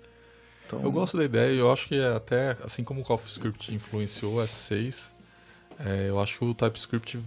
[0.67, 0.83] Então...
[0.83, 4.39] Eu gosto da ideia e eu acho que é até, assim como o CoffeeScript influenciou
[4.39, 5.13] o S6,
[5.79, 7.21] é, eu acho que o TypeScript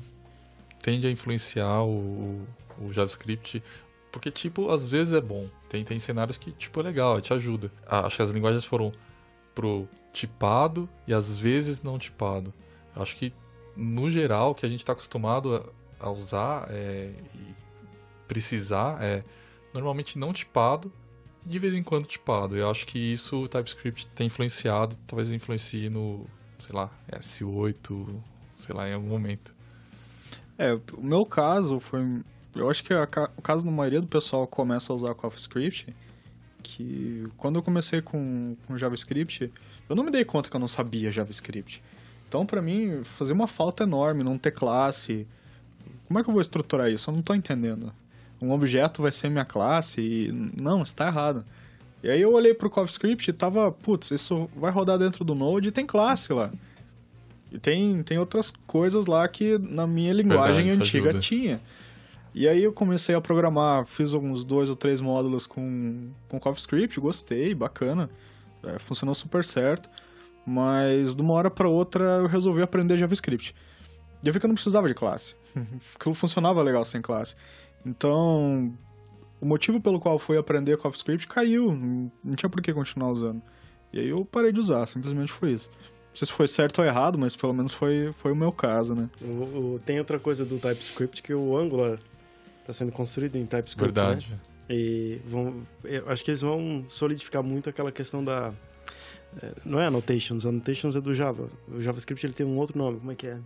[0.81, 2.45] tende a influenciar o,
[2.81, 3.63] o JavaScript
[4.11, 5.47] porque, tipo, às vezes é bom.
[5.69, 7.71] Tem, tem cenários que, tipo, é legal, te ajuda.
[7.85, 8.91] Acho que as linguagens foram
[9.59, 12.53] pro tipado e às vezes não tipado.
[12.95, 13.33] Acho que
[13.75, 17.53] no geral o que a gente está acostumado a, usar é, e
[18.25, 19.21] precisar é
[19.73, 20.89] normalmente não tipado
[21.45, 22.55] e de vez em quando tipado.
[22.55, 26.25] Eu acho que isso o TypeScript tem influenciado, talvez influencie no,
[26.61, 28.15] sei lá, S8,
[28.55, 29.53] sei lá, em algum momento.
[30.57, 31.99] É, o meu caso foi.
[32.55, 33.03] Eu acho que a,
[33.35, 35.93] o caso da maioria do pessoal começa a usar CoffeeScript
[36.61, 39.51] que quando eu comecei com, com JavaScript,
[39.89, 41.81] eu não me dei conta que eu não sabia JavaScript.
[42.27, 45.25] Então, para mim, fazia uma falta enorme não ter classe.
[46.07, 47.09] Como é que eu vou estruturar isso?
[47.09, 47.91] Eu não estou entendendo.
[48.41, 50.31] Um objeto vai ser minha classe e...
[50.31, 51.43] Não, está errado.
[52.03, 55.67] E aí eu olhei pro CoffeeScript e tava, putz, isso vai rodar dentro do Node
[55.67, 56.51] e tem classe lá.
[57.51, 61.59] E tem, tem outras coisas lá que na minha linguagem Verdade, antiga tinha.
[62.33, 66.99] E aí eu comecei a programar, fiz alguns dois ou três módulos com, com CoffeeScript,
[66.99, 68.09] gostei, bacana,
[68.63, 69.89] é, funcionou super certo,
[70.45, 73.55] mas de uma hora para outra eu resolvi aprender JavaScript.
[74.23, 75.35] E eu vi que eu não precisava de classe,
[75.99, 77.35] que funcionava legal sem classe.
[77.85, 78.73] Então,
[79.41, 81.71] o motivo pelo qual fui aprender CoffeeScript caiu,
[82.23, 83.41] não tinha por que continuar usando.
[83.91, 85.69] E aí eu parei de usar, simplesmente foi isso.
[86.09, 88.93] Não sei se foi certo ou errado, mas pelo menos foi, foi o meu caso,
[88.93, 89.09] né?
[89.85, 91.99] Tem outra coisa do TypeScript que o Angular
[92.69, 93.95] está sendo construído em TypeScript.
[93.95, 94.05] Né?
[94.05, 94.29] Verdade.
[94.31, 94.39] Né?
[94.69, 98.53] E vão, eu acho que eles vão solidificar muito aquela questão da.
[99.41, 101.49] É, não é annotations, annotations é do Java.
[101.67, 103.39] O JavaScript ele tem um outro nome, como é que é?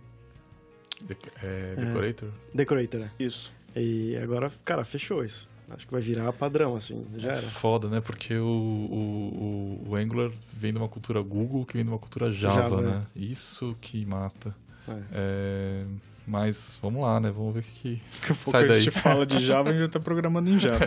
[1.02, 2.28] De, é decorator?
[2.28, 3.10] É, decorator, né?
[3.18, 3.52] Isso.
[3.74, 5.48] E agora, cara, fechou isso.
[5.70, 7.40] Acho que vai virar padrão, assim, já era.
[7.42, 8.00] Foda, né?
[8.00, 11.98] Porque o, o, o, o Angular vem de uma cultura Google que vem de uma
[11.98, 13.06] cultura Java, Java né?
[13.16, 13.18] É.
[13.18, 14.54] Isso que mata.
[14.86, 15.02] É.
[15.12, 15.86] é
[16.26, 17.30] mas vamos lá, né?
[17.30, 18.78] Vamos ver o que, que sai daí.
[18.78, 20.86] a gente fala de Java, a gente já tá programando em Java.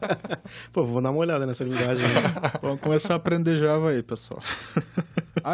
[0.72, 2.06] Pô, vou dar uma olhada nessa linguagem.
[2.62, 4.42] vamos começar a aprender Java aí, pessoal.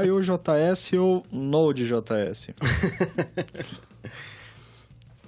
[0.05, 2.51] IOJS ou Node.js?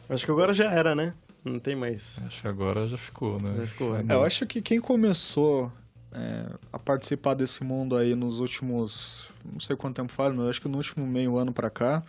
[0.08, 1.14] Acho que agora já era, né?
[1.44, 2.20] Não tem mais.
[2.26, 3.54] Acho que agora já ficou, né?
[3.58, 3.96] Já ficou.
[3.96, 5.72] É, eu acho que quem começou
[6.12, 9.28] é, a participar desse mundo aí nos últimos...
[9.44, 12.02] Não sei quanto tempo faz, mas acho que no último meio ano pra cá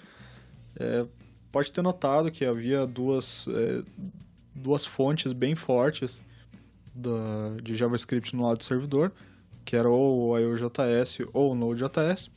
[0.78, 1.06] é,
[1.52, 3.84] pode ter notado que havia duas, é,
[4.54, 6.22] duas fontes bem fortes
[6.94, 9.12] da, de JavaScript no lado do servidor,
[9.64, 12.30] que era ou o IOJS ou o Node.js.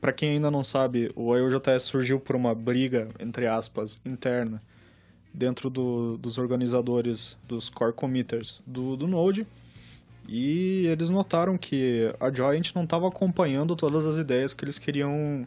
[0.00, 4.62] Para quem ainda não sabe, o IOJS surgiu por uma briga, entre aspas, interna
[5.32, 9.46] dentro do, dos organizadores, dos core committers do, do Node,
[10.28, 15.46] e eles notaram que a Joint não estava acompanhando todas as ideias que eles queriam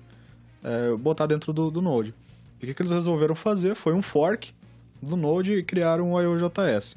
[0.64, 2.14] é, botar dentro do, do Node.
[2.62, 4.54] E o que, eles resolveram fazer foi um fork
[5.02, 6.96] do Node e criaram o IOJS.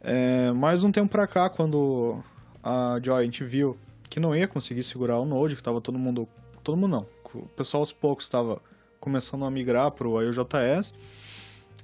[0.00, 2.22] É, mais um tempo para cá, quando
[2.62, 3.76] a Joint viu
[4.08, 6.28] que não ia conseguir segurar o Node, que estava todo mundo...
[6.62, 7.06] Todo mundo não.
[7.34, 8.60] O pessoal aos poucos estava
[9.00, 10.92] começando a migrar para o IOJS.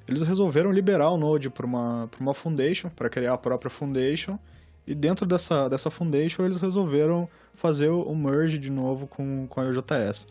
[0.07, 4.39] Eles resolveram liberar o Node para uma, uma Foundation, para criar a própria Foundation.
[4.87, 9.65] E dentro dessa, dessa Foundation, eles resolveram fazer o merge de novo com, com a
[9.65, 10.27] IOJS.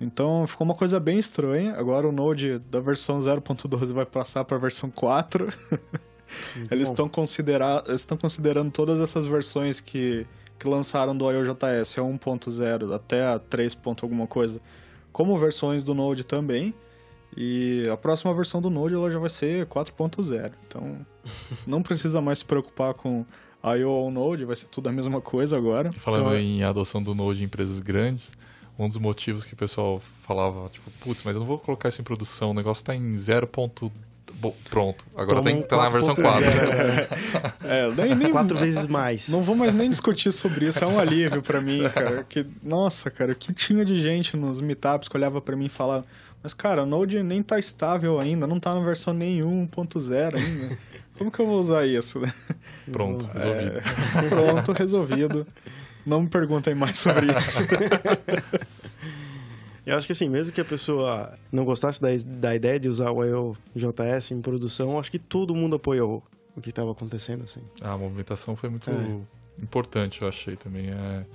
[0.00, 1.74] Então ficou uma coisa bem estranha.
[1.76, 5.52] Agora o Node da versão 0.12 vai passar para a versão 4.
[6.70, 7.82] eles estão considera
[8.20, 10.26] considerando todas essas versões que
[10.58, 13.76] que lançaram do IOJS a 1.0 até a 3.
[14.02, 14.60] alguma coisa,
[15.12, 16.74] como versões do Node também.
[17.36, 20.52] E a próxima versão do Node ela já vai ser 4.0.
[20.66, 21.04] Então
[21.66, 23.26] não precisa mais se preocupar com
[23.62, 23.90] I.O.
[23.90, 25.92] ou Node, vai ser tudo a mesma coisa agora.
[25.92, 28.32] Falando então, em adoção do Node em empresas grandes,
[28.78, 32.00] um dos motivos que o pessoal falava, tipo, putz, mas eu não vou colocar isso
[32.00, 33.48] em produção, o negócio está em 0.
[34.68, 36.44] Pronto, agora tem que estar na versão 4.
[37.64, 39.28] é, nem, nem, Quatro vezes mais.
[39.28, 42.24] Não vou mais nem discutir sobre isso, é um alívio para mim, cara.
[42.24, 46.04] Que, nossa, cara, que tinha de gente nos meetups que olhava para mim e falava,
[46.42, 50.78] mas cara, o Node nem tá estável ainda, não tá na versão nenhum 1.0 ainda.
[51.16, 52.20] Como que eu vou usar isso?
[52.90, 53.78] Pronto, resolvido.
[53.78, 55.46] É, pronto, resolvido.
[56.06, 57.64] Não me perguntem mais sobre isso.
[59.86, 63.10] Eu acho que assim, mesmo que a pessoa não gostasse da, da ideia de usar
[63.10, 66.22] o IOJS em produção, acho que todo mundo apoiou
[66.56, 67.60] o que estava acontecendo, assim.
[67.82, 69.62] A movimentação foi muito é.
[69.62, 70.88] importante, eu achei também.
[70.88, 71.26] É,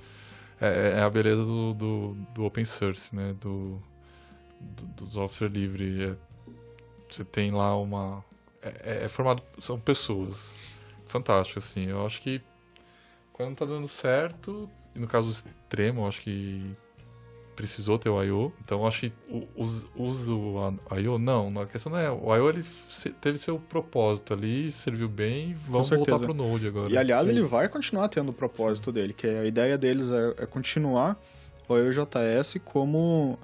[0.60, 3.36] é, é a beleza do, do, do, open source, né?
[3.40, 3.80] Do,
[4.60, 6.04] do, do software livre.
[6.06, 6.16] É,
[7.10, 8.24] você tem lá uma...
[8.62, 9.44] É, é, formado...
[9.58, 10.56] São pessoas.
[11.06, 11.86] Fantástico, assim.
[11.86, 12.42] Eu acho que
[13.40, 16.76] quando tá dando certo, no caso extremo, eu acho que
[17.56, 18.52] precisou ter o I.O.
[18.62, 19.14] Então acho que
[19.96, 21.18] usa o I.O.
[21.18, 22.12] Não, a questão não é.
[22.12, 22.50] O I.O.
[22.50, 22.66] ele
[23.22, 26.92] teve seu propósito ali, serviu bem, vamos voltar pro Node agora.
[26.92, 27.30] E aliás, Sim.
[27.30, 31.18] ele vai continuar tendo o propósito dele, que a ideia deles é, é continuar
[31.70, 33.40] o I.O.JS como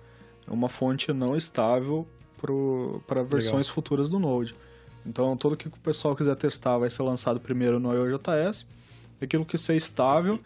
[0.45, 2.05] uma fonte não estável
[3.07, 3.73] para versões Legal.
[3.73, 4.53] futuras do Node.
[5.05, 8.65] Então, tudo que o pessoal quiser testar vai ser lançado primeiro no IOJS.
[9.21, 10.39] Aquilo que ser estável,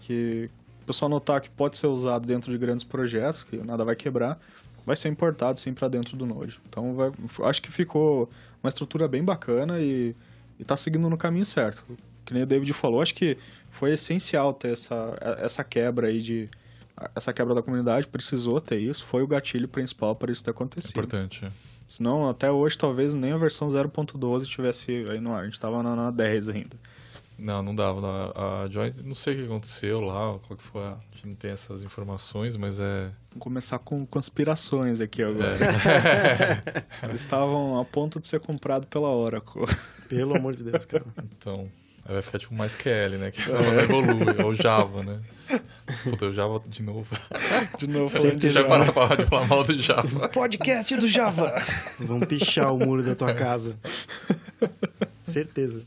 [0.00, 0.50] que
[0.82, 4.38] o pessoal notar que pode ser usado dentro de grandes projetos, que nada vai quebrar,
[4.84, 6.60] vai ser importado sim para dentro do Node.
[6.68, 7.12] Então, vai,
[7.44, 8.28] acho que ficou
[8.62, 10.14] uma estrutura bem bacana e
[10.58, 11.84] está seguindo no caminho certo.
[12.24, 13.36] Que nem o David falou, acho que
[13.70, 16.48] foi essencial ter essa, essa quebra aí de
[17.14, 20.90] essa quebra da comunidade precisou ter isso, foi o gatilho principal para isso ter acontecido.
[20.90, 21.44] Importante.
[21.44, 21.50] É.
[21.88, 25.42] Senão, até hoje, talvez nem a versão 0.12 tivesse aí no ar.
[25.42, 26.76] A gente estava na, na 10 ainda.
[27.38, 28.32] Não, não dava.
[28.34, 30.82] A Joint, não sei o que aconteceu lá, qual que foi.
[30.82, 33.10] A, a gente não tem essas informações, mas é.
[33.30, 35.56] Vamos começar com conspirações aqui agora.
[37.02, 37.06] É.
[37.06, 39.66] Eles estavam a ponto de ser comprado pela Oracle.
[40.08, 41.04] Pelo amor de Deus, cara.
[41.38, 41.70] Então.
[42.08, 43.32] Aí vai ficar tipo mais QL, né?
[43.32, 43.82] Que é.
[43.82, 45.20] evolui, é o Java, né?
[46.04, 47.06] Puta, o Java de novo.
[47.78, 50.28] De novo, Sempre já para falar de falar mal do Java.
[50.30, 51.52] Podcast do Java.
[51.98, 53.76] Vamos pichar o muro da tua casa.
[55.26, 55.82] Certeza.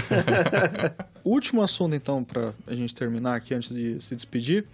[1.24, 4.66] Último assunto, então, para a gente terminar aqui antes de se despedir.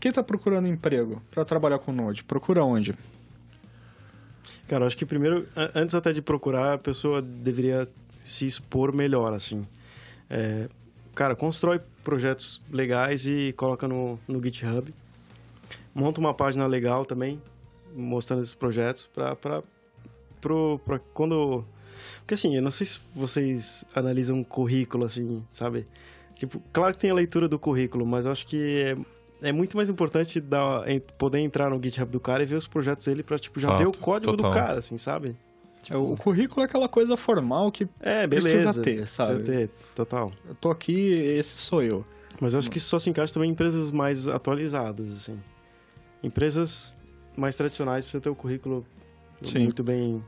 [0.00, 2.22] Quem está procurando emprego para trabalhar com Node?
[2.22, 2.94] Procura onde?
[4.68, 7.88] Cara, acho que primeiro, antes até de procurar, a pessoa deveria
[8.22, 9.66] se expor melhor, assim.
[10.28, 10.68] É,
[11.14, 14.94] cara, constrói projetos legais e coloca no, no GitHub.
[15.94, 17.42] Monta uma página legal também,
[17.96, 19.62] mostrando esses projetos para
[21.12, 21.64] quando
[22.18, 25.86] porque assim, eu não sei se vocês analisam um currículo assim, sabe?
[26.34, 28.96] Tipo, claro que tem a leitura do currículo, mas eu acho que
[29.42, 30.84] é, é muito mais importante dar,
[31.16, 33.78] poder entrar no GitHub do cara e ver os projetos dele pra, tipo, já Fato,
[33.78, 34.50] ver o código total.
[34.50, 35.36] do cara, assim, sabe?
[35.82, 39.42] Tipo, o currículo é aquela coisa formal que é, beleza, precisa ter, sabe?
[39.42, 40.32] Precisa ter, total.
[40.48, 42.04] Eu tô aqui, esse sou eu.
[42.40, 45.40] Mas eu acho que isso só se encaixa também em empresas mais atualizadas, assim.
[46.22, 46.94] Empresas
[47.36, 48.86] mais tradicionais precisam ter o currículo
[49.40, 49.60] Sim.
[49.60, 50.22] muito bem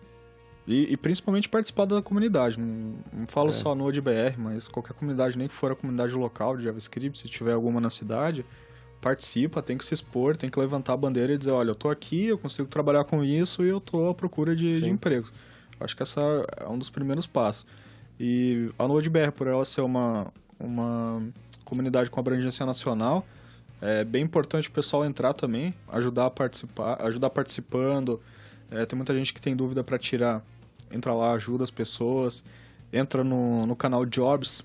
[0.67, 2.59] e, e, principalmente participar da comunidade.
[2.59, 3.53] Não, não falo é.
[3.53, 7.29] só no ODBR, mas qualquer comunidade, nem que for a comunidade local de JavaScript, se
[7.29, 8.45] tiver alguma na cidade,
[9.01, 11.89] participa, tem que se expor, tem que levantar a bandeira e dizer, olha, eu tô
[11.89, 15.33] aqui, eu consigo trabalhar com isso e eu tô à procura de, de empregos.
[15.81, 16.21] Acho que essa
[16.59, 17.67] é um dos primeiros passos.
[18.19, 21.23] E a NodeBR, por ela ser uma, uma
[21.65, 23.27] comunidade com abrangência nacional,
[23.81, 28.21] é bem importante o pessoal entrar também, ajudar a participar, ajudar participando.
[28.71, 30.43] É, tem muita gente que tem dúvida para tirar
[30.91, 32.45] entra lá, ajuda as pessoas,
[32.93, 34.65] entra no, no canal Jobs,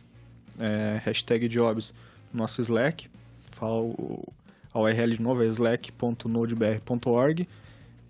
[0.60, 1.94] é, hashtag Jobs,
[2.34, 3.08] nosso Slack,
[3.52, 4.28] fala o,
[4.74, 7.48] a URL de novo, é slack.nodebr.org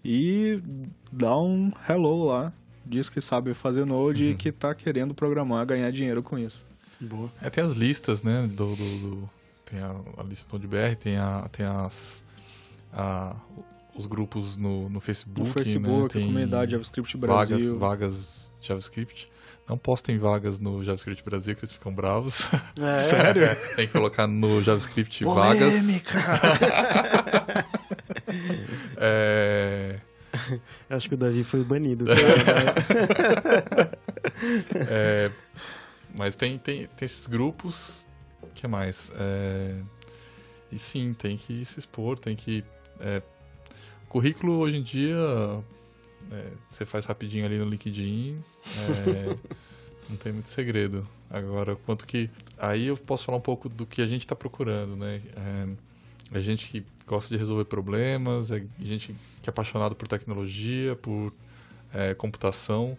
[0.03, 0.61] e
[1.11, 2.51] dá um hello lá,
[2.85, 4.31] diz que sabe fazer Node uhum.
[4.31, 6.65] e que está querendo programar, ganhar dinheiro com isso.
[6.99, 7.29] Boa.
[7.41, 9.29] É, tem as listas, né, do, do, do
[9.65, 12.23] tem a, a lista do NodeBR, tem, a, tem as...
[12.93, 13.35] A,
[13.95, 15.47] os grupos no, no Facebook.
[15.47, 16.09] No Facebook, né?
[16.09, 17.57] Tem comunidade JavaScript Brasil.
[17.57, 19.29] Vagas, vagas JavaScript.
[19.67, 22.47] Não postem vagas no JavaScript Brasil, que eles ficam bravos.
[22.79, 22.99] É.
[23.01, 23.47] Sério?
[23.75, 26.19] Tem que colocar no JavaScript Polêmica.
[26.19, 27.65] vagas.
[28.97, 29.99] é...
[30.89, 32.05] Acho que o Davi foi banido.
[34.89, 35.31] é,
[36.13, 38.05] mas tem, tem, tem esses grupos.
[38.43, 39.11] O que mais?
[39.15, 39.75] É,
[40.71, 42.63] e sim, tem que se expor, tem que.
[44.15, 45.17] Currículo hoje em dia
[46.31, 49.35] é, você faz rapidinho ali no LinkedIn, é,
[50.09, 51.05] não tem muito segredo.
[51.29, 52.29] Agora, quanto que.
[52.57, 55.21] Aí eu posso falar um pouco do que a gente está procurando, né?
[56.31, 60.95] É, é gente que gosta de resolver problemas, é gente que é apaixonado por tecnologia,
[60.95, 61.33] por
[61.93, 62.97] é, computação.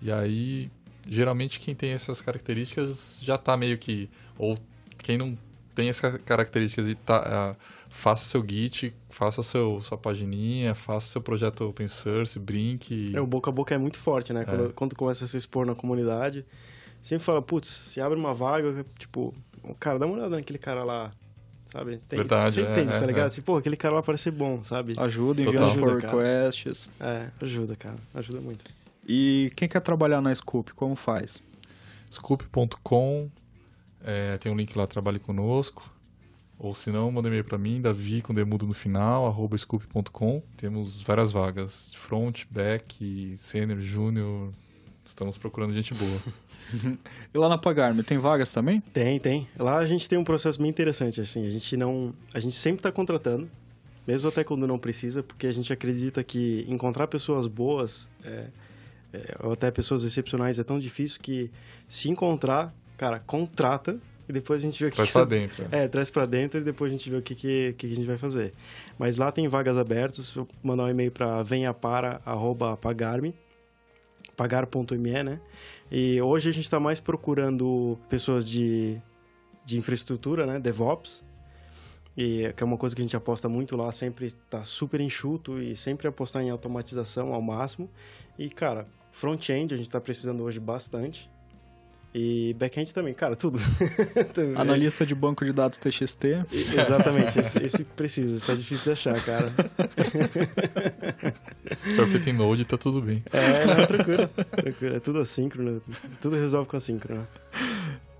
[0.00, 0.70] E aí,
[1.06, 4.08] geralmente, quem tem essas características já está meio que.
[4.38, 4.56] Ou
[4.96, 5.36] quem não
[5.74, 11.22] tem essas características e tá, uh, faça seu Git, faça seu, sua pagininha, faça seu
[11.22, 13.12] projeto open source, brinque.
[13.14, 14.44] É, o boca a boca é muito forte, né?
[14.44, 14.72] Quando, é.
[14.72, 16.44] quando começa a se expor na comunidade,
[17.00, 19.32] sempre fala, putz, se abre uma vaga, tipo,
[19.78, 21.12] cara, dá uma olhada naquele cara lá,
[21.66, 21.98] sabe?
[22.08, 23.24] Tem, Verdade, Você é, entende, é, tá ligado?
[23.24, 23.28] É.
[23.28, 24.94] Assim, pô, aquele cara lá parece bom, sabe?
[24.98, 26.90] Ajuda, enviando for requests.
[27.00, 27.96] É, ajuda, cara.
[28.12, 28.64] Ajuda muito.
[29.06, 31.40] E quem quer trabalhar na Scoop, como faz?
[32.10, 33.30] Scoop.com
[34.04, 35.93] é, tem um link lá, trabalhe conosco.
[36.64, 40.42] Ou se não, manda e-mail para mim, Davi com demudo no final, arroba scoop.com.
[40.56, 44.50] Temos várias vagas, front, back, sênior, júnior.
[45.04, 46.18] Estamos procurando gente boa.
[47.34, 48.80] e lá na Pagarme, tem vagas também?
[48.94, 49.46] Tem, tem.
[49.58, 51.46] Lá a gente tem um processo bem interessante, assim.
[51.46, 52.14] A gente não...
[52.32, 53.46] A gente sempre está contratando,
[54.06, 58.46] mesmo até quando não precisa, porque a gente acredita que encontrar pessoas boas, é,
[59.12, 61.50] é, ou até pessoas excepcionais, é tão difícil que
[61.86, 65.66] se encontrar, cara, contrata e depois a gente vê o que traz que pra dentro.
[65.70, 68.06] É, traz para dentro e depois a gente vê o que, que, que a gente
[68.06, 68.52] vai fazer.
[68.98, 73.34] Mas lá tem vagas abertas, vou mandar um e-mail para venhapara@pagarme
[74.34, 75.40] pagar.me, né?
[75.90, 79.00] E hoje a gente está mais procurando pessoas de,
[79.64, 80.58] de infraestrutura, né?
[80.58, 81.24] DevOps.
[82.16, 85.60] E que é uma coisa que a gente aposta muito lá, sempre está super enxuto
[85.60, 87.90] e sempre apostar em automatização ao máximo.
[88.38, 91.28] E, cara, front-end a gente está precisando hoje bastante.
[92.14, 93.58] E back-end também, cara, tudo.
[94.56, 96.24] Analista de banco de dados TXT.
[96.78, 99.50] Exatamente, esse, esse precisa, está difícil de achar, cara.
[101.96, 103.20] Perfeito em Node, tá tudo bem.
[103.32, 104.94] É, não, tranquilo, tranquilo.
[104.94, 105.82] É tudo assíncrono,
[106.20, 107.26] tudo resolve com assíncrono.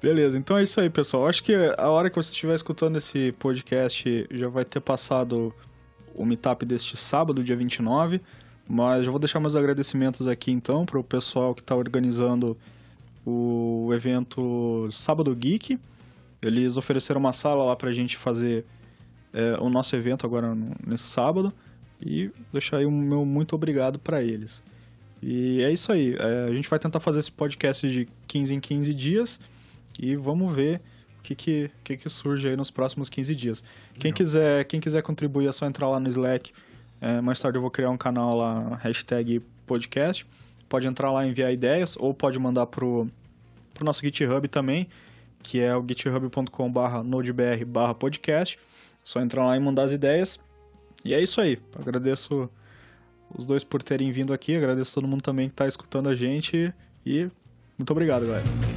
[0.02, 1.28] Beleza, então é isso aí, pessoal.
[1.28, 5.54] Acho que a hora que você estiver escutando esse podcast já vai ter passado
[6.16, 8.20] o meetup deste sábado, dia 29.
[8.68, 12.56] Mas já vou deixar meus agradecimentos aqui então para o pessoal que está organizando
[13.24, 15.78] o evento Sábado Geek.
[16.42, 18.64] Eles ofereceram uma sala lá pra gente fazer
[19.32, 21.52] é, o nosso evento agora no, nesse sábado.
[22.00, 24.62] E deixar aí o meu muito obrigado para eles.
[25.22, 26.14] E é isso aí.
[26.18, 29.40] É, a gente vai tentar fazer esse podcast de 15 em 15 dias.
[29.98, 30.80] E vamos ver
[31.18, 33.64] o que, que, que, que surge aí nos próximos 15 dias.
[33.98, 36.52] Quem quiser, quem quiser contribuir é só entrar lá no Slack.
[37.00, 40.26] É, mais tarde eu vou criar um canal lá, hashtag podcast
[40.68, 43.08] pode entrar lá e enviar ideias, ou pode mandar pro,
[43.72, 44.88] pro nosso GitHub também,
[45.42, 47.66] que é o github.com.br nodebr
[47.98, 48.58] podcast.
[49.02, 50.40] Só entrar lá e mandar as ideias.
[51.04, 51.58] E é isso aí.
[51.78, 52.48] Agradeço
[53.36, 56.72] os dois por terem vindo aqui, agradeço todo mundo também que está escutando a gente
[57.04, 57.28] e
[57.76, 58.73] muito obrigado, galera.